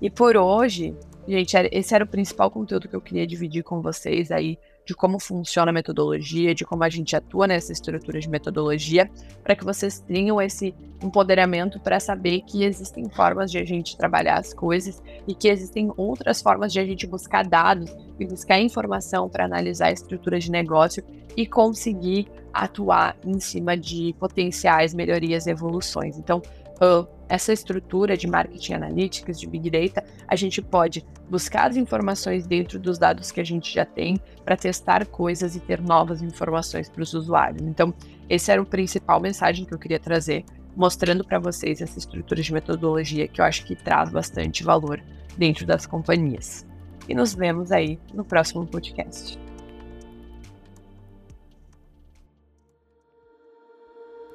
E 0.00 0.08
por 0.08 0.36
hoje, 0.36 0.96
gente, 1.28 1.54
esse 1.70 1.94
era 1.94 2.04
o 2.04 2.08
principal 2.08 2.50
conteúdo 2.50 2.88
que 2.88 2.96
eu 2.96 3.00
queria 3.00 3.26
dividir 3.26 3.62
com 3.62 3.82
vocês 3.82 4.30
aí 4.30 4.58
de 4.90 4.94
como 4.96 5.20
funciona 5.20 5.70
a 5.70 5.72
metodologia, 5.72 6.52
de 6.52 6.64
como 6.64 6.82
a 6.82 6.88
gente 6.88 7.14
atua 7.14 7.46
nessa 7.46 7.72
estrutura 7.72 8.18
de 8.18 8.28
metodologia, 8.28 9.08
para 9.40 9.54
que 9.54 9.64
vocês 9.64 10.00
tenham 10.00 10.42
esse 10.42 10.74
empoderamento 11.00 11.78
para 11.78 12.00
saber 12.00 12.40
que 12.40 12.64
existem 12.64 13.08
formas 13.08 13.52
de 13.52 13.58
a 13.58 13.64
gente 13.64 13.96
trabalhar 13.96 14.40
as 14.40 14.52
coisas 14.52 15.00
e 15.28 15.34
que 15.34 15.46
existem 15.46 15.92
outras 15.96 16.42
formas 16.42 16.72
de 16.72 16.80
a 16.80 16.84
gente 16.84 17.06
buscar 17.06 17.46
dados 17.46 17.88
e 18.18 18.26
buscar 18.26 18.58
informação 18.58 19.28
para 19.28 19.44
analisar 19.44 19.86
a 19.86 19.92
estrutura 19.92 20.40
de 20.40 20.50
negócio 20.50 21.04
e 21.36 21.46
conseguir 21.46 22.26
atuar 22.52 23.16
em 23.24 23.38
cima 23.38 23.76
de 23.76 24.12
potenciais 24.18 24.92
melhorias 24.92 25.46
e 25.46 25.50
evoluções. 25.50 26.18
Então, 26.18 26.42
uh, 26.82 27.06
essa 27.30 27.52
estrutura 27.52 28.16
de 28.16 28.26
marketing 28.26 28.74
analytics, 28.74 29.38
de 29.38 29.46
big 29.46 29.70
data, 29.70 30.04
a 30.26 30.34
gente 30.34 30.60
pode 30.60 31.06
buscar 31.30 31.70
as 31.70 31.76
informações 31.76 32.44
dentro 32.44 32.76
dos 32.76 32.98
dados 32.98 33.30
que 33.30 33.40
a 33.40 33.44
gente 33.44 33.72
já 33.72 33.84
tem 33.84 34.18
para 34.44 34.56
testar 34.56 35.06
coisas 35.06 35.54
e 35.54 35.60
ter 35.60 35.80
novas 35.80 36.22
informações 36.22 36.90
para 36.90 37.02
os 37.02 37.14
usuários. 37.14 37.62
Então, 37.62 37.94
esse 38.28 38.50
era 38.50 38.60
o 38.60 38.66
principal 38.66 39.20
mensagem 39.20 39.64
que 39.64 39.72
eu 39.72 39.78
queria 39.78 40.00
trazer, 40.00 40.44
mostrando 40.76 41.24
para 41.24 41.38
vocês 41.38 41.80
essa 41.80 42.00
estrutura 42.00 42.42
de 42.42 42.52
metodologia 42.52 43.28
que 43.28 43.40
eu 43.40 43.44
acho 43.44 43.64
que 43.64 43.76
traz 43.76 44.10
bastante 44.10 44.64
valor 44.64 45.00
dentro 45.38 45.64
das 45.64 45.86
companhias. 45.86 46.66
E 47.08 47.14
nos 47.14 47.32
vemos 47.32 47.70
aí 47.70 47.96
no 48.12 48.24
próximo 48.24 48.66
podcast. 48.66 49.38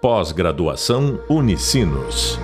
Pós-graduação 0.02 1.20
Unicinos. 1.28 2.40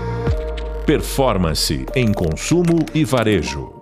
Performance 0.92 1.86
em 1.96 2.12
consumo 2.12 2.86
e 2.94 3.06
varejo. 3.06 3.81